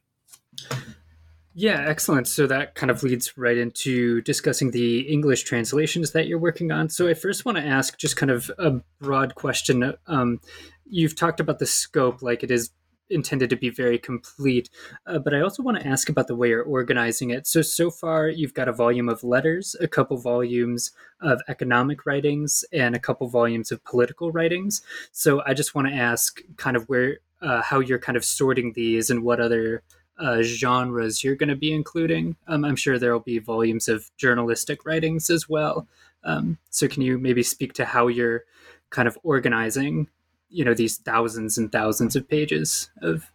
[1.55, 2.27] Yeah, excellent.
[2.27, 6.89] So that kind of leads right into discussing the English translations that you're working on.
[6.89, 9.93] So I first want to ask just kind of a broad question.
[10.07, 10.39] Um,
[10.85, 12.71] you've talked about the scope, like it is
[13.09, 14.69] intended to be very complete.
[15.05, 17.45] Uh, but I also want to ask about the way you're organizing it.
[17.45, 20.89] So, so far, you've got a volume of letters, a couple volumes
[21.21, 24.81] of economic writings, and a couple volumes of political writings.
[25.11, 28.73] So, I just want to ask kind of where, uh, how you're kind of sorting
[28.73, 29.83] these and what other
[30.23, 32.35] uh, genres you're going to be including.
[32.47, 35.87] Um, I'm sure there will be volumes of journalistic writings as well.
[36.23, 38.45] Um, so, can you maybe speak to how you're
[38.89, 40.07] kind of organizing
[40.53, 43.31] you know these thousands and thousands of pages of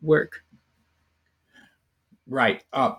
[0.00, 0.42] work
[2.26, 2.94] right uh,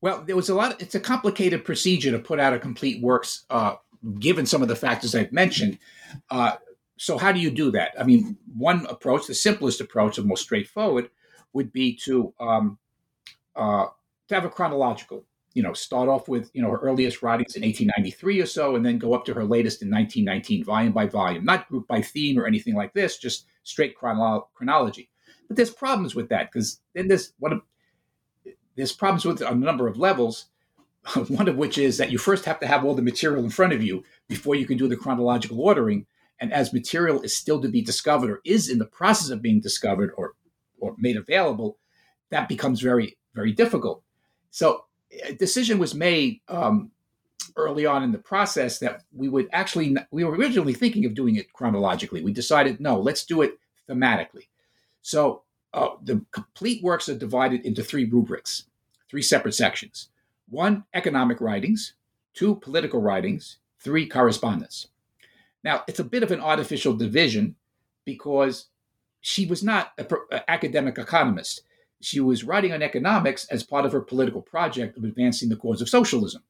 [0.00, 3.00] well there was a lot of, it's a complicated procedure to put out a complete
[3.00, 3.76] works uh,
[4.18, 5.78] given some of the factors i've mentioned
[6.30, 6.56] uh,
[6.98, 10.42] so how do you do that i mean one approach the simplest approach the most
[10.42, 11.08] straightforward
[11.54, 12.78] would be to um,
[13.56, 13.86] uh,
[14.28, 15.24] to have a chronological
[15.54, 18.84] you know, start off with, you know, her earliest writings in 1893 or so, and
[18.84, 22.38] then go up to her latest in 1919, volume by volume, not group by theme
[22.38, 25.08] or anything like this, just straight chronolo- chronology.
[25.46, 27.52] But there's problems with that because then there's what
[28.76, 30.46] there's problems with it on a number of levels.
[31.28, 33.72] One of which is that you first have to have all the material in front
[33.72, 36.06] of you before you can do the chronological ordering.
[36.40, 39.60] And as material is still to be discovered or is in the process of being
[39.60, 40.34] discovered or
[40.84, 41.78] or made available,
[42.30, 44.02] that becomes very very difficult.
[44.50, 44.84] So
[45.24, 46.90] a decision was made um,
[47.56, 51.36] early on in the process that we would actually we were originally thinking of doing
[51.36, 52.22] it chronologically.
[52.22, 53.58] We decided no, let's do it
[53.88, 54.48] thematically.
[55.02, 58.64] So uh, the complete works are divided into three rubrics,
[59.10, 60.08] three separate sections.
[60.48, 61.94] One, economic writings.
[62.32, 63.58] Two, political writings.
[63.78, 64.88] Three, correspondence.
[65.62, 67.56] Now, it's a bit of an artificial division
[68.04, 68.66] because
[69.26, 71.62] she was not an uh, academic economist
[72.04, 75.80] she was writing on economics as part of her political project of advancing the cause
[75.80, 76.42] of socialism.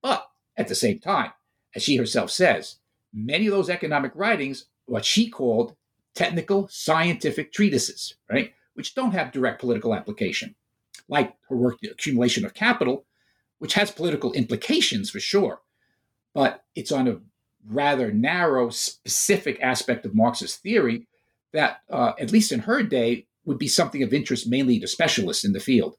[0.00, 0.26] But
[0.56, 1.32] at the same time,
[1.74, 2.76] as she herself says,
[3.12, 5.76] many of those economic writings, what she called
[6.14, 10.54] technical scientific treatises, right, which don't have direct political application,
[11.08, 13.04] like her work, The Accumulation of Capital,
[13.58, 15.60] which has political implications for sure,
[16.34, 17.18] but it's on a
[17.68, 21.06] rather narrow, specific aspect of Marxist theory
[21.52, 25.44] that, uh, at least in her day, would be something of interest mainly to specialists
[25.44, 25.96] in the field,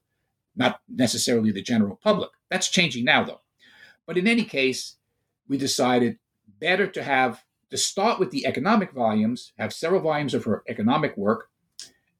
[0.56, 2.30] not necessarily the general public.
[2.50, 3.40] That's changing now, though.
[4.06, 4.96] But in any case,
[5.48, 6.18] we decided
[6.60, 11.16] better to have to start with the economic volumes, have several volumes of her economic
[11.16, 11.48] work,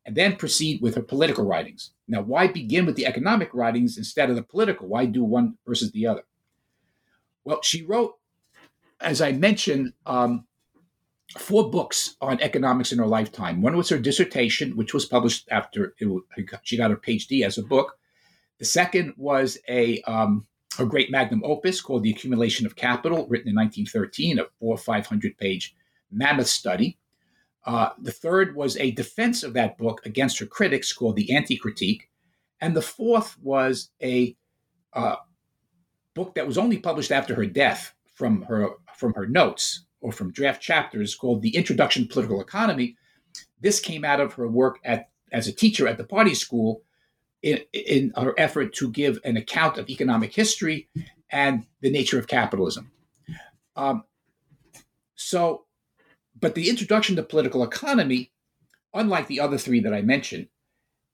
[0.05, 1.93] and then proceed with her political writings.
[2.07, 4.89] Now, why begin with the economic writings instead of the political?
[4.89, 6.25] Why do one versus the other?
[7.45, 8.17] Well, she wrote
[9.01, 10.47] as I mentioned, um,
[11.39, 13.61] four books on economics in her lifetime.
[13.61, 16.23] One was her dissertation, which was published after it,
[16.63, 17.99] she got her PhD as a book.
[18.59, 20.47] The second was a um,
[20.79, 24.79] a great magnum opus called The Accumulation of Capital, written in 1913, a four or
[24.79, 25.75] 500 page
[26.11, 26.99] mammoth study.
[27.65, 31.57] Uh, the third was a defense of that book against her critics called The Anti
[31.57, 32.11] Critique.
[32.61, 34.37] And the fourth was a
[34.93, 35.17] uh,
[36.15, 40.31] book that was only published after her death from her, from her notes or from
[40.31, 42.95] draft chapters called The Introduction to Political Economy.
[43.63, 46.83] This came out of her work at, as a teacher at the party school
[47.43, 50.91] in, in her effort to give an account of economic history
[51.31, 52.93] and the nature of capitalism.
[53.77, 54.05] Um,
[55.15, 55.65] so,
[56.39, 58.31] but the introduction to political economy,
[58.93, 60.49] unlike the other three that I mentioned,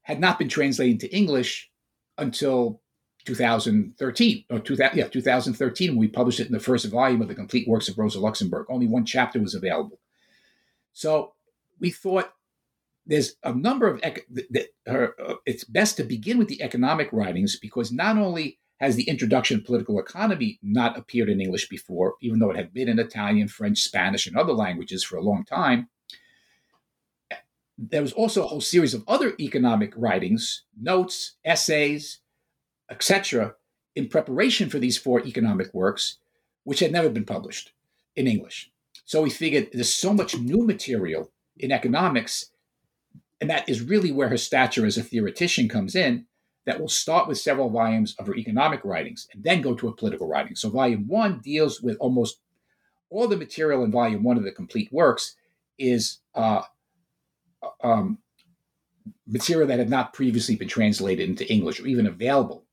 [0.02, 1.70] had not been translated into English
[2.18, 2.79] until
[3.24, 7.34] 2013 or 2000, yeah 2013 when we published it in the first volume of the
[7.34, 8.66] complete works of rosa luxemburg.
[8.68, 9.98] Only one chapter was available.
[10.92, 11.34] So
[11.78, 12.32] we thought
[13.06, 17.58] there's a number of that her, uh, it's best to begin with the economic writings
[17.58, 22.38] because not only has the introduction to political economy not appeared in english before even
[22.38, 25.88] though it had been in italian french spanish and other languages for a long time
[27.76, 32.20] there was also a whole series of other economic writings notes essays
[32.90, 33.54] etc.,
[33.96, 36.18] in preparation for these four economic works,
[36.64, 37.72] which had never been published
[38.16, 38.70] in English.
[39.04, 42.50] So we figured there's so much new material in economics,
[43.40, 46.26] and that is really where her stature as a theoretician comes in.
[46.66, 49.96] That will start with several volumes of her economic writings and then go to a
[49.96, 50.54] political writing.
[50.54, 52.38] So, volume one deals with almost
[53.08, 55.36] all the material in volume one of the complete works
[55.78, 56.62] is uh,
[57.82, 58.18] um,
[59.26, 62.66] material that had not previously been translated into English or even available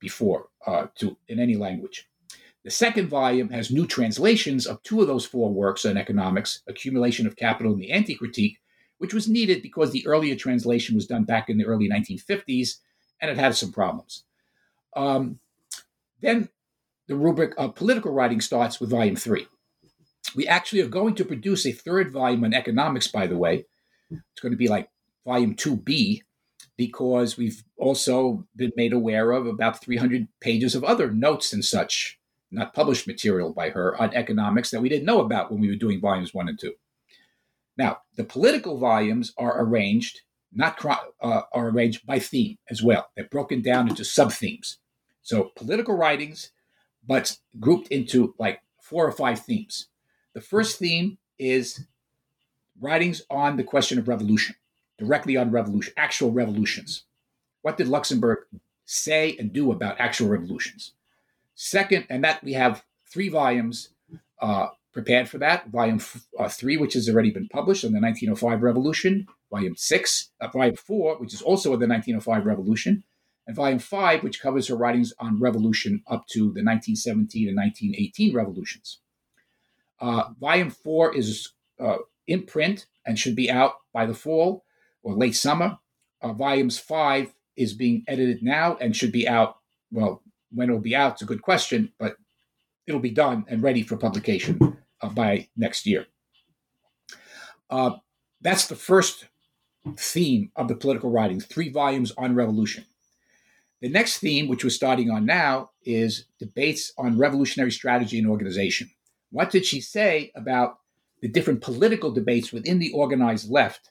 [0.00, 2.08] before uh, to in any language.
[2.64, 7.26] The second volume has new translations of two of those four works on economics, Accumulation
[7.26, 8.58] of Capital and the Anti-Critique,
[8.98, 12.78] which was needed because the earlier translation was done back in the early 1950s
[13.20, 14.24] and it had some problems.
[14.96, 15.38] Um,
[16.20, 16.48] then
[17.06, 19.46] the rubric of political writing starts with volume three.
[20.34, 23.66] We actually are going to produce a third volume on economics, by the way.
[24.10, 24.88] It's going to be like
[25.24, 26.22] volume 2B,
[26.76, 32.18] because we've also been made aware of about 300 pages of other notes and such,
[32.50, 35.74] not published material by her on economics that we didn't know about when we were
[35.74, 36.74] doing volumes one and two.
[37.78, 40.20] Now, the political volumes are arranged
[40.56, 40.82] not
[41.20, 43.10] uh, are arranged by theme as well.
[43.14, 44.78] They're broken down into sub themes.
[45.22, 46.50] So political writings,
[47.06, 49.88] but grouped into like four or five themes.
[50.34, 51.86] The first theme is
[52.80, 54.56] writings on the question of revolution
[54.98, 57.04] directly on revolution, actual revolutions.
[57.62, 58.38] What did Luxemburg
[58.84, 60.92] say and do about actual revolutions?
[61.54, 63.90] Second, and that we have three volumes
[64.40, 65.68] uh, prepared for that.
[65.68, 69.26] Volume f- uh, three, which has already been published on the 1905 revolution.
[69.50, 73.04] Volume six, uh, volume four, which is also on the 1905 revolution.
[73.46, 78.34] And volume five, which covers her writings on revolution up to the 1917 and 1918
[78.34, 78.98] revolutions.
[80.00, 84.64] Uh, volume four is uh, in print and should be out by the fall
[85.06, 85.78] or late summer.
[86.20, 89.58] Uh, volumes five is being edited now and should be out.
[89.92, 90.20] Well,
[90.52, 92.16] when it'll be out, it's a good question, but
[92.86, 96.06] it'll be done and ready for publication uh, by next year.
[97.70, 97.92] Uh,
[98.40, 99.28] that's the first
[99.96, 102.84] theme of the political writing, three volumes on revolution.
[103.80, 108.90] The next theme, which we're starting on now, is debates on revolutionary strategy and organization.
[109.30, 110.80] What did she say about
[111.22, 113.90] the different political debates within the organized left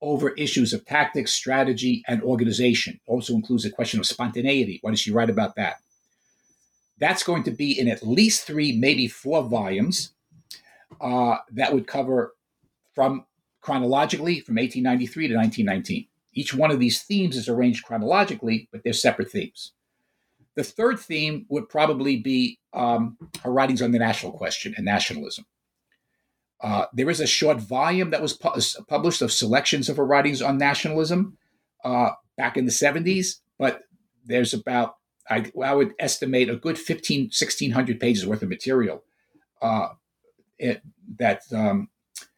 [0.00, 3.00] over issues of tactics, strategy, and organization.
[3.06, 4.78] Also includes a question of spontaneity.
[4.82, 5.76] What does she write about that?
[6.98, 10.12] That's going to be in at least three, maybe four volumes
[11.00, 12.34] uh, that would cover
[12.94, 13.24] from
[13.60, 16.06] chronologically from 1893 to 1919.
[16.34, 19.72] Each one of these themes is arranged chronologically, but they're separate themes.
[20.54, 25.44] The third theme would probably be um, her writings on the national question and nationalism.
[26.60, 30.42] Uh, there is a short volume that was pu- published of selections of her writings
[30.42, 31.36] on nationalism
[31.84, 33.82] uh, back in the 70s, but
[34.24, 34.96] there's about,
[35.30, 39.04] I, I, would estimate, a good 15, 1600 pages worth of material
[39.62, 39.88] uh,
[40.58, 40.82] it,
[41.18, 41.88] that um,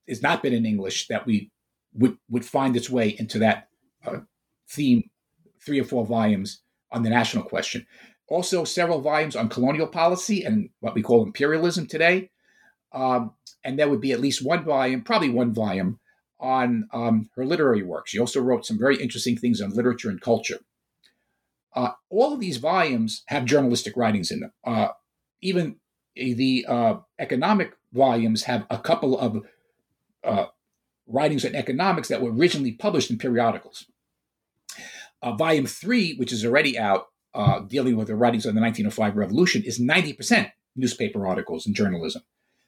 [0.06, 1.50] has not been in English that we
[1.94, 3.68] would, would find its way into that
[4.06, 4.18] uh,
[4.68, 5.08] theme,
[5.64, 6.60] three or four volumes
[6.92, 7.86] on the national question.
[8.28, 12.30] Also, several volumes on colonial policy and what we call imperialism today.
[12.92, 13.32] Um,
[13.64, 15.98] and there would be at least one volume, probably one volume,
[16.38, 18.08] on um, her literary work.
[18.08, 20.60] She also wrote some very interesting things on literature and culture.
[21.74, 24.52] Uh, all of these volumes have journalistic writings in them.
[24.64, 24.88] Uh,
[25.40, 25.76] even
[26.16, 29.44] the uh, economic volumes have a couple of
[30.24, 30.46] uh,
[31.06, 33.86] writings on economics that were originally published in periodicals.
[35.22, 39.16] Uh, volume three, which is already out, uh, dealing with the writings on the 1905
[39.16, 42.22] revolution, is 90% newspaper articles and journalism.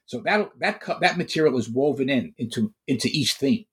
[0.05, 3.65] So that that that material is woven in into into each theme.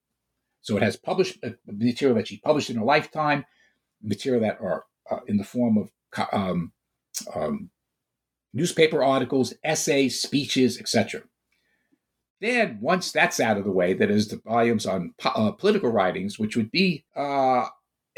[0.61, 3.45] So it has published uh, material that she published in her lifetime,
[4.01, 5.91] material that are uh, in the form of
[6.31, 6.71] um,
[7.35, 7.69] um,
[8.53, 11.23] newspaper articles, essays, speeches, etc.
[12.39, 15.91] Then, once that's out of the way, that is the volumes on po- uh, political
[15.91, 17.67] writings, which would be uh,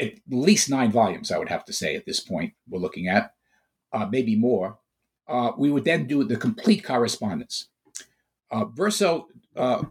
[0.00, 3.32] at least nine volumes, I would have to say at this point, we're looking at,
[3.92, 4.78] uh, maybe more.
[5.28, 7.68] Uh, we would then do the complete correspondence.
[8.54, 9.26] Uh, Verso
[9.56, 9.82] uh,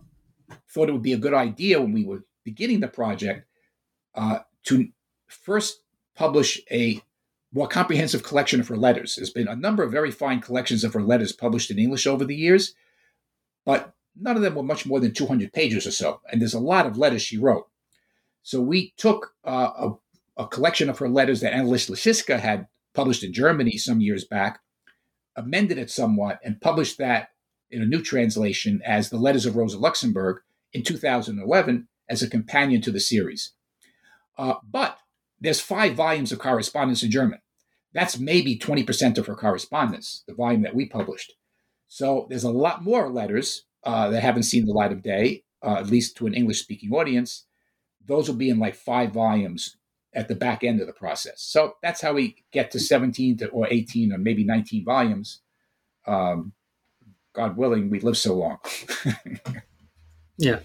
[0.70, 3.46] thought it would be a good idea when we were beginning the project
[4.64, 4.88] to
[5.28, 5.82] first
[6.16, 7.02] publish a
[7.52, 9.16] more comprehensive collection of her letters.
[9.16, 12.24] There's been a number of very fine collections of her letters published in English over
[12.24, 12.74] the years,
[13.66, 16.22] but none of them were much more than 200 pages or so.
[16.32, 17.68] And there's a lot of letters she wrote.
[18.44, 19.72] So we took uh,
[20.38, 24.24] a, a, collection of her letters that Annelies Laschitza had published in Germany some years
[24.26, 24.60] back,
[25.36, 27.30] amended it somewhat, and published that
[27.74, 32.82] in a new translation as The Letters of Rosa Luxemburg in 2011 as a companion
[32.82, 33.54] to the series.
[34.38, 34.98] Uh, but
[35.40, 37.40] there's five volumes of correspondence in German.
[37.94, 41.34] That's maybe 20% of her correspondence, the volume that we published.
[41.88, 45.76] So there's a lot more letters uh, that haven't seen the light of day, uh,
[45.76, 47.46] at least to an English speaking audience.
[48.06, 49.78] Those will be in like five volumes
[50.16, 51.42] at the back end of the process.
[51.42, 55.42] So that's how we get to 17 to, or 18 or maybe 19 volumes.
[56.06, 56.54] Um,
[57.34, 58.60] God willing, we live so long.
[60.38, 60.60] yeah.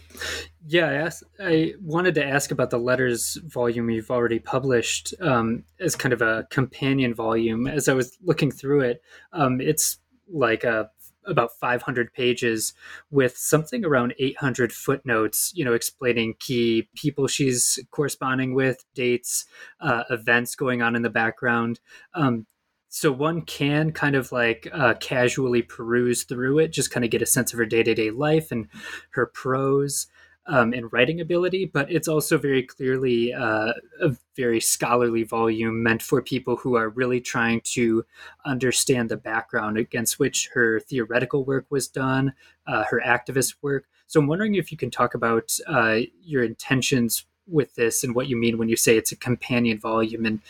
[0.66, 5.64] Yeah, I, asked, I wanted to ask about the letters volume you've already published um,
[5.80, 7.66] as kind of a companion volume.
[7.66, 9.02] As I was looking through it,
[9.32, 9.98] um, it's
[10.30, 10.90] like a
[11.28, 12.72] about 500 pages
[13.10, 19.44] with something around 800 footnotes, you know, explaining key people she's corresponding with, dates,
[19.80, 21.80] uh, events going on in the background.
[22.14, 22.46] Um,
[22.88, 27.22] so one can kind of like uh, casually peruse through it, just kind of get
[27.22, 28.68] a sense of her day to day life and
[29.10, 30.06] her prose
[30.48, 36.02] um, and writing ability, but it's also very clearly uh, a very scholarly volume meant
[36.02, 38.04] for people who are really trying to
[38.46, 42.32] understand the background against which her theoretical work was done,
[42.66, 43.84] uh, her activist work.
[44.06, 48.28] So I'm wondering if you can talk about uh, your intentions with this and what
[48.28, 50.40] you mean when you say it's a companion volume and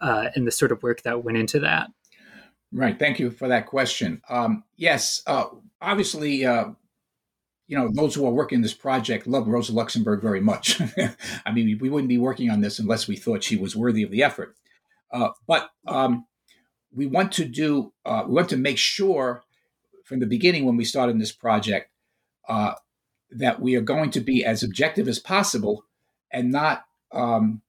[0.00, 1.90] uh, and the sort of work that went into that.
[2.72, 2.98] Right.
[2.98, 4.20] Thank you for that question.
[4.28, 5.46] Um, yes, uh,
[5.80, 6.66] obviously, uh,
[7.68, 10.80] you know, those who are working this project love Rosa Luxemburg very much.
[11.46, 14.10] I mean, we wouldn't be working on this unless we thought she was worthy of
[14.10, 14.56] the effort.
[15.12, 16.26] Uh, but um,
[16.92, 19.42] we want to do, uh, we want to make sure
[20.04, 21.90] from the beginning when we started this project
[22.48, 22.74] uh,
[23.30, 25.84] that we are going to be as objective as possible
[26.32, 27.62] and not um,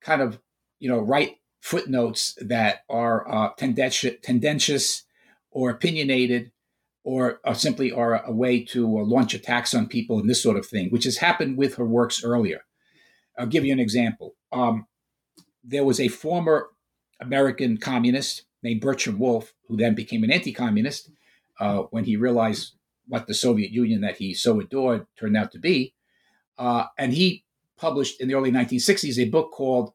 [0.00, 0.38] kind of,
[0.78, 5.04] you know, write footnotes that are uh, tendentious
[5.52, 6.50] or opinionated
[7.04, 10.56] or, or simply are a way to uh, launch attacks on people and this sort
[10.56, 12.64] of thing, which has happened with her works earlier.
[13.38, 14.34] I'll give you an example.
[14.50, 14.86] Um,
[15.62, 16.70] there was a former
[17.20, 21.10] American communist named Bertram Wolfe, who then became an anti communist
[21.60, 22.74] uh, when he realized
[23.06, 25.94] what the Soviet Union that he so adored turned out to be.
[26.58, 27.44] Uh, and he
[27.76, 29.92] published in the early 1960s a book called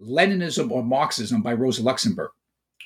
[0.00, 2.30] Leninism or Marxism by Rosa Luxemburg,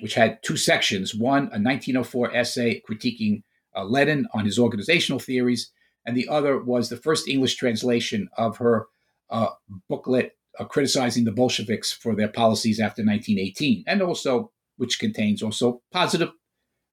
[0.00, 3.42] which had two sections one, a 1904 essay critiquing
[3.76, 5.70] uh, Lenin on his organizational theories,
[6.04, 8.86] and the other was the first English translation of her
[9.28, 9.50] uh,
[9.88, 15.82] booklet uh, criticizing the Bolsheviks for their policies after 1918, and also which contains also
[15.92, 16.30] positive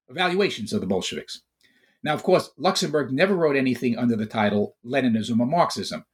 [0.08, 1.42] evaluations of the Bolsheviks.
[2.02, 6.04] Now, of course, Luxemburg never wrote anything under the title Leninism or Marxism.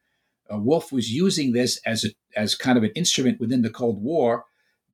[0.52, 4.02] Uh, Wolfe was using this as a, as kind of an instrument within the Cold
[4.02, 4.44] War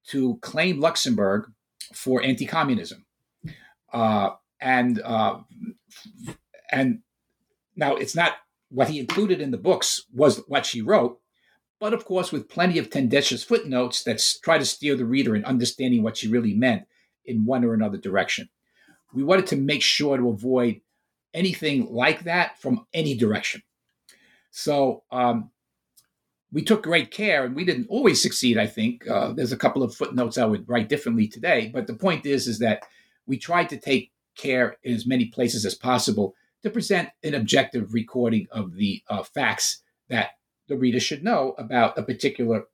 [0.08, 1.50] to claim Luxemburg
[1.92, 3.04] for anti-communism.
[3.92, 4.30] Uh,
[4.60, 5.38] and uh,
[6.70, 7.00] and
[7.74, 8.34] now it's not
[8.70, 11.18] what he included in the books was what she wrote,
[11.80, 15.44] but of course with plenty of tendentious footnotes that try to steer the reader in
[15.44, 16.84] understanding what she really meant
[17.24, 18.48] in one or another direction.
[19.12, 20.82] We wanted to make sure to avoid
[21.34, 23.62] anything like that from any direction.
[24.50, 25.50] So um,
[26.52, 28.58] we took great care, and we didn't always succeed.
[28.58, 31.94] I think uh, there's a couple of footnotes I would write differently today, but the
[31.94, 32.84] point is, is that
[33.26, 37.94] we tried to take care in as many places as possible to present an objective
[37.94, 40.30] recording of the uh, facts that
[40.68, 42.64] the reader should know about a particular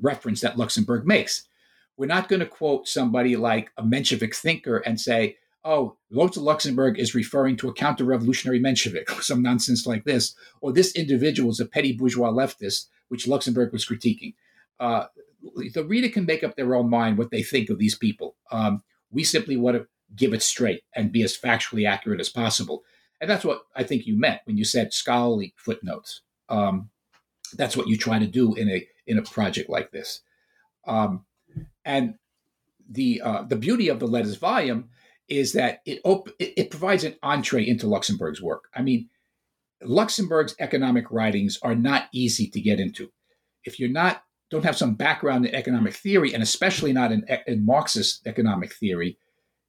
[0.00, 1.48] reference that Luxemburg makes.
[1.96, 6.98] We're not going to quote somebody like a Menshevik thinker and say, oh, Rosa Luxemburg
[6.98, 11.60] is referring to a counter revolutionary Menshevik some nonsense like this, or this individual is
[11.60, 14.34] a petty bourgeois leftist, which Luxemburg was critiquing.
[14.80, 15.06] Uh,
[15.72, 18.36] the reader can make up their own mind what they think of these people.
[18.50, 22.82] Um, we simply want to give it straight and be as factually accurate as possible.
[23.20, 26.22] And that's what I think you meant when you said scholarly footnotes.
[26.48, 26.90] Um,
[27.54, 30.20] that's what you try to do in a in a project like this.
[30.86, 31.24] Um,
[31.84, 32.14] and
[32.88, 34.90] the uh, the beauty of the letters volume
[35.28, 38.64] is that it, op- it provides an entree into Luxemburg's work.
[38.74, 39.08] I mean,
[39.82, 43.10] Luxemburg's economic writings are not easy to get into.
[43.64, 47.66] If you're not don't have some background in economic theory, and especially not in, in
[47.66, 49.18] Marxist economic theory,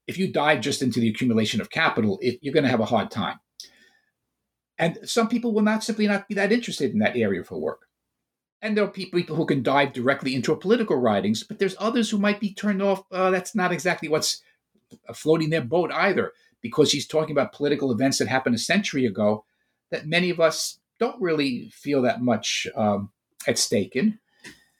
[0.07, 2.85] if you dive just into the accumulation of capital, it, you're going to have a
[2.85, 3.39] hard time.
[4.77, 7.81] And some people will not simply not be that interested in that area for work.
[8.61, 12.17] And there are people who can dive directly into political writings, but there's others who
[12.17, 13.03] might be turned off.
[13.11, 14.41] Uh, that's not exactly what's
[15.13, 19.45] floating their boat either, because he's talking about political events that happened a century ago
[19.91, 23.11] that many of us don't really feel that much um,
[23.47, 24.19] at stake in.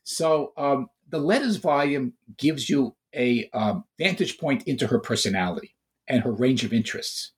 [0.04, 5.76] So um, the letters volume gives you a um, vantage point into her personality
[6.08, 7.32] and her range of interests,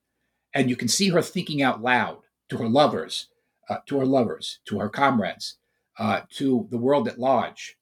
[0.54, 2.18] and you can see her thinking out loud
[2.50, 3.28] to her lovers,
[3.70, 5.58] uh, to her lovers, to her comrades,
[6.00, 7.78] uh, to the world at large,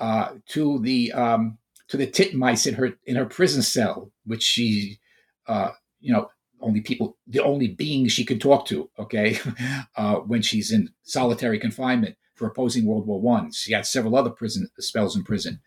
[0.00, 1.58] uh, to the um,
[1.90, 4.98] to the titmice in her in her prison cell, which she,
[5.46, 6.28] uh, you know,
[6.60, 8.88] only people, the only beings she can talk to.
[8.98, 9.38] Okay,
[9.96, 14.30] uh, when she's in solitary confinement for opposing World War One, she had several other
[14.30, 15.60] prison spells in prison.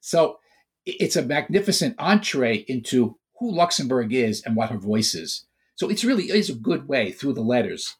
[0.00, 0.38] So
[0.86, 5.46] it's a magnificent entree into who Luxemburg is and what her voice is.
[5.74, 7.96] So it's really is a good way through the letters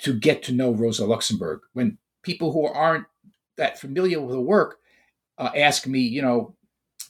[0.00, 1.60] to get to know Rosa Luxemburg.
[1.72, 3.06] When people who aren't
[3.58, 4.78] that familiar with the work
[5.38, 6.55] uh, ask me, you know,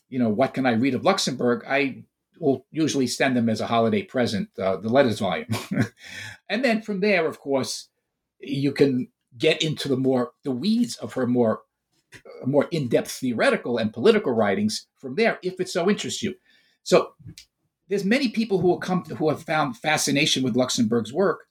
[0.09, 1.65] you know, what can I read of Luxemburg?
[1.69, 2.05] I
[2.39, 5.49] will usually send them as a holiday present uh, the letters volume,
[6.49, 7.89] and then from there, of course,
[8.41, 11.63] you can get into the more the weeds of her more
[12.15, 16.35] uh, more in-depth theoretical and political writings from there if it so interests you.
[16.83, 17.13] So
[17.89, 21.47] there's many people who will come to, who have found fascination with Luxemburg's work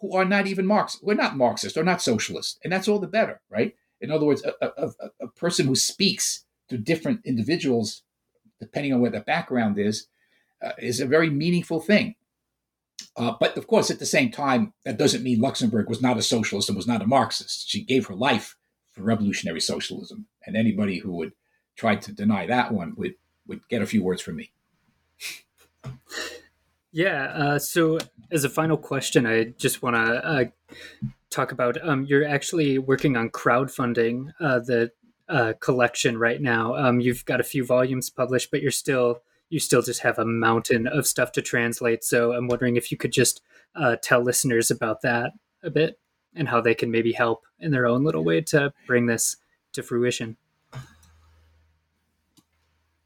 [0.00, 0.98] who are not even Marx.
[1.02, 3.74] We're not Marxist or not socialist, and that's all the better, right?
[4.00, 4.90] In other words, a, a,
[5.20, 8.02] a person who speaks to different individuals,
[8.60, 10.06] depending on where their background is,
[10.62, 12.14] uh, is a very meaningful thing.
[13.16, 16.22] Uh, but of course, at the same time, that doesn't mean Luxemburg was not a
[16.22, 17.68] socialist and was not a Marxist.
[17.68, 18.56] She gave her life
[18.92, 21.32] for revolutionary socialism, and anybody who would
[21.76, 23.14] try to deny that one would
[23.46, 24.52] would get a few words from me.
[26.92, 27.24] Yeah.
[27.34, 27.98] Uh, so,
[28.30, 30.44] as a final question, I just want to uh,
[31.30, 34.90] talk about um, you're actually working on crowdfunding uh, the
[35.28, 36.74] uh, collection right now.
[36.74, 40.26] Um, you've got a few volumes published, but you're still you still just have a
[40.26, 42.04] mountain of stuff to translate.
[42.04, 43.40] So, I'm wondering if you could just
[43.74, 45.98] uh, tell listeners about that a bit
[46.34, 49.36] and how they can maybe help in their own little way to bring this
[49.72, 50.36] to fruition.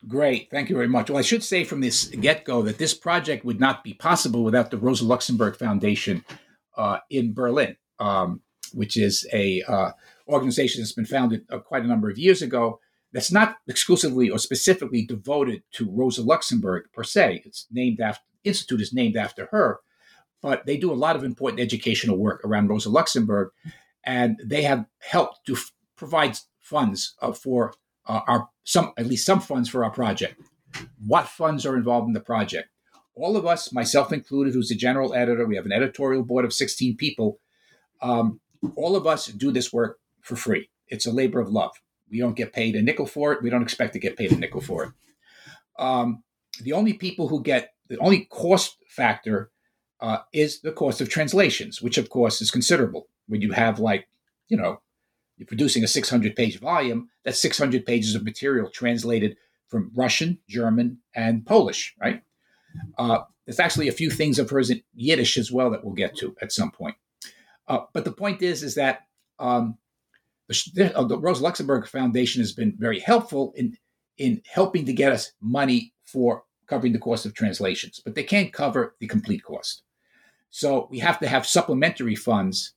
[0.09, 0.51] Great.
[0.51, 1.11] Thank you very much.
[1.11, 4.43] Well, I should say from this get go that this project would not be possible
[4.43, 6.25] without the Rosa Luxemburg Foundation
[6.77, 8.41] uh, in Berlin, um,
[8.73, 9.93] which is a uh,
[10.33, 12.80] organization that's been founded uh, quite a number of years ago.
[13.12, 17.43] That's not exclusively or specifically devoted to Rosa Luxemburg per se.
[17.45, 19.80] It's named after the institute is named after her,
[20.41, 23.51] but they do a lot of important educational work around Rosa Luxemburg,
[24.05, 27.74] and they have helped to f- provide funds uh, for
[28.07, 30.41] uh, our some at least some funds for our project.
[31.07, 32.68] What funds are involved in the project?
[33.14, 36.53] All of us, myself included, who's the general editor, we have an editorial board of
[36.53, 37.39] 16 people.
[38.01, 38.41] Um,
[38.74, 40.70] all of us do this work for free.
[40.89, 41.73] It's a labor of love.
[42.11, 43.43] We don't get paid a nickel for it.
[43.43, 44.91] We don't expect to get paid a nickel for it.
[45.79, 46.23] Um,
[46.61, 49.51] the only people who get the only cost factor
[50.01, 53.09] uh, is the cost of translations, which of course is considerable.
[53.29, 54.09] When you have like,
[54.49, 54.81] you know,
[55.37, 59.37] you're producing a 600 page volume, that's 600 pages of material translated
[59.68, 62.23] from Russian, German, and Polish, right?
[62.99, 66.16] Uh, there's actually a few things of hers in Yiddish as well that we'll get
[66.18, 66.97] to at some point.
[67.66, 69.07] Uh, but the point is, is that
[69.39, 69.79] um,
[70.49, 73.76] the, uh, the Rosa Luxemburg Foundation has been very helpful in
[74.18, 78.53] in helping to get us money for covering the cost of translations, but they can't
[78.53, 79.82] cover the complete cost.
[80.51, 82.74] So we have to have supplementary funds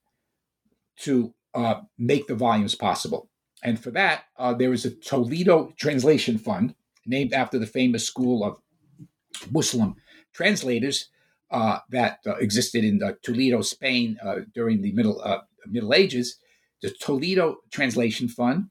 [1.00, 3.30] to uh, make the volumes possible.
[3.64, 8.44] And for that, uh, there is a Toledo Translation Fund named after the famous school
[8.44, 8.58] of
[9.52, 9.96] Muslim
[10.34, 11.10] translators
[11.52, 15.22] uh, that uh, existed in uh, Toledo, Spain uh, during the Middle
[15.68, 16.38] Middle Ages.
[16.86, 18.70] The Toledo Translation Fund,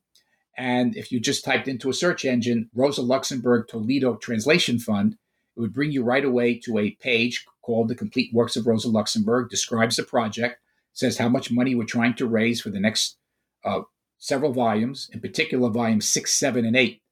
[0.56, 5.16] and if you just typed into a search engine Rosa Luxemburg Toledo Translation Fund,
[5.56, 8.88] It would bring you right away to a page called The Complete Works of Rosa
[8.88, 10.60] Luxemburg, describes the project,
[10.92, 13.16] says how much money we're trying to raise for the next
[13.64, 13.80] uh,
[14.18, 17.02] several volumes, in particular, volumes six, seven, and eight.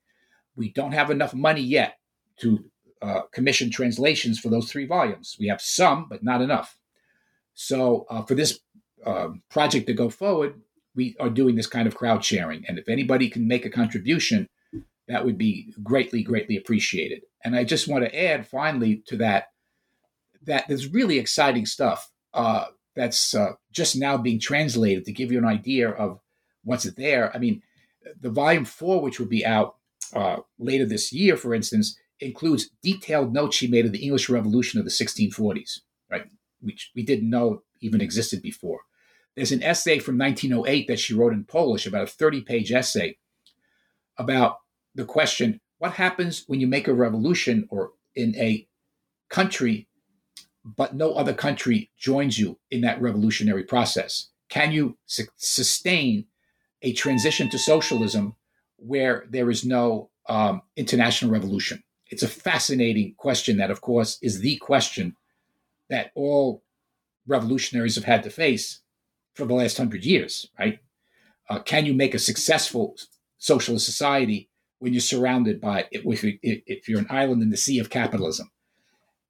[0.54, 1.98] We don't have enough money yet
[2.38, 2.64] to
[3.00, 5.36] uh, commission translations for those three volumes.
[5.40, 6.78] We have some, but not enough.
[7.54, 8.60] So, uh, for this
[9.04, 10.60] um, project to go forward,
[10.94, 12.64] we are doing this kind of crowd sharing.
[12.66, 14.48] And if anybody can make a contribution,
[15.08, 17.22] that would be greatly, greatly appreciated.
[17.44, 19.48] And I just want to add finally to that
[20.44, 22.64] that there's really exciting stuff uh,
[22.96, 26.20] that's uh, just now being translated to give you an idea of
[26.64, 27.34] what's there.
[27.34, 27.62] I mean,
[28.20, 29.76] the volume four, which will be out
[30.14, 34.78] uh, later this year, for instance, includes detailed notes she made of the English Revolution
[34.78, 35.80] of the 1640s,
[36.10, 36.26] right?
[36.60, 38.80] Which we didn't know even existed before.
[39.36, 43.16] There's an essay from 1908 that she wrote in Polish, about a 30 page essay
[44.18, 44.58] about
[44.94, 48.68] the question what happens when you make a revolution or in a
[49.28, 49.88] country,
[50.64, 54.28] but no other country joins you in that revolutionary process?
[54.48, 56.26] Can you su- sustain
[56.82, 58.36] a transition to socialism
[58.76, 61.82] where there is no um, international revolution?
[62.12, 65.16] It's a fascinating question that, of course, is the question
[65.90, 66.62] that all
[67.26, 68.81] revolutionaries have had to face
[69.34, 70.78] for the last hundred years, right?
[71.48, 72.96] Uh, can you make a successful
[73.38, 77.78] socialist society when you're surrounded by it, if, if you're an island in the sea
[77.78, 78.50] of capitalism?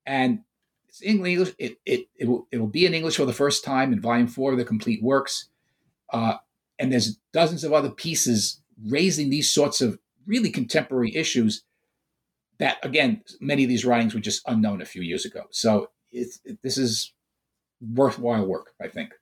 [0.06, 0.40] And
[0.88, 1.54] it's English.
[1.58, 4.26] It, it, it, will, it will be in English for the first time in volume
[4.26, 5.48] four of the complete works.
[6.12, 6.34] Uh,
[6.78, 11.62] and there's dozens of other pieces raising these sorts of really contemporary issues
[12.58, 15.44] that, again, many of these writings were just unknown a few years ago.
[15.50, 16.28] So it,
[16.62, 17.12] this is
[17.80, 19.14] worthwhile work, I think.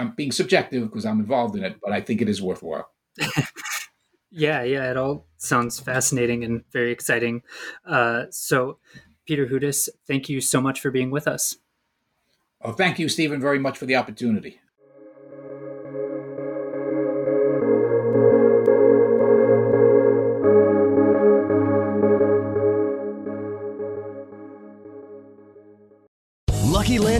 [0.00, 2.90] I'm being subjective because I'm involved in it, but I think it is worthwhile.
[4.30, 7.42] yeah, yeah, it all sounds fascinating and very exciting.
[7.86, 8.78] Uh, so,
[9.26, 11.56] Peter Hudis, thank you so much for being with us.
[12.62, 14.60] Oh, thank you, Stephen, very much for the opportunity.